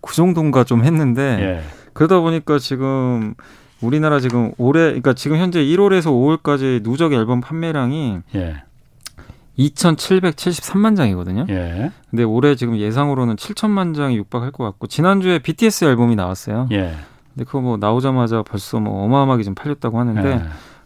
[0.00, 1.77] 그 정도인가 좀 했는데 예.
[1.98, 3.34] 그러다 보니까 지금
[3.80, 8.62] 우리나라 지금 올해 그러니까 지금 현재 1월에서 5월까지 누적 앨범 판매량이 예.
[9.58, 11.46] 2,773만 장이거든요.
[11.48, 11.90] 예.
[12.08, 16.68] 근데 올해 지금 예상으로는 7천만 장이 육박할 것 같고 지난주에 BTS 앨범이 나왔어요.
[16.70, 16.94] 예.
[17.34, 20.42] 근데 그거 뭐 나오자마자 벌써 뭐 어마어마하게 좀 팔렸다고 하는데 예.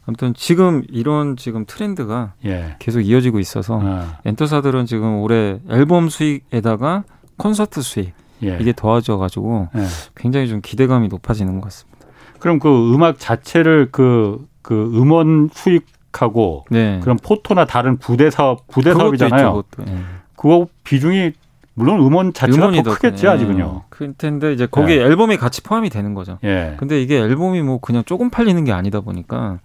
[0.07, 2.77] 아무튼 지금 이런 지금 트렌드가 예.
[2.79, 4.19] 계속 이어지고 있어서 아.
[4.25, 7.05] 엔터사들은 지금 올해 앨범 수익에다가
[7.37, 8.59] 콘서트 수익 예.
[8.61, 9.85] 이게 도와줘 가지고 예.
[10.17, 12.07] 굉장히 좀 기대감이 높아지는 것 같습니다.
[12.39, 17.01] 그럼 그 음악 자체를 그, 그 음원 수익하고 네.
[17.03, 19.63] 그런 포토나 다른 부대 사업, 부대 사업이잖아요.
[19.71, 19.99] 있죠, 예.
[20.37, 21.33] 그거 비중이
[21.75, 23.85] 물론 음원 자체가 더 크겠지 아직은요.
[23.89, 25.03] 그 텐데 이제 거기 예.
[25.03, 26.39] 앨범이 같이 포함이 되는 거죠.
[26.41, 29.59] 근데 이게 앨범이 뭐 그냥 조금 팔리는 게 아니다 보니까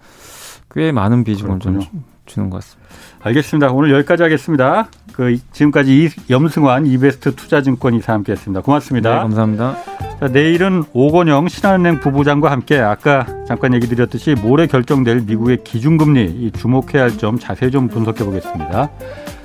[0.72, 1.80] 꽤 많은 비중을 그렇군요.
[1.82, 2.88] 좀 주는 것 같습니다.
[3.28, 3.72] 알겠습니다.
[3.72, 4.88] 오늘 여기까지 하겠습니다.
[5.14, 8.62] 그 지금까지 염승환 이베스트 투자증권 이사 함께했습니다.
[8.62, 9.14] 고맙습니다.
[9.16, 9.76] 네, 감사합니다.
[10.20, 17.04] 자, 내일은 오건영 신한은행 부부장과 함께 아까 잠깐 얘기 드렸듯이 모레 결정될 미국의 기준금리 주목해야
[17.04, 18.90] 할 점 자세히 좀 분석해 보겠습니다.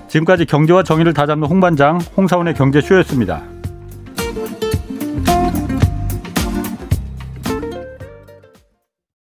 [0.09, 3.43] 지금까지 경제와 정의를 다잡는 홍반장 홍사원의 경제쇼였습니다.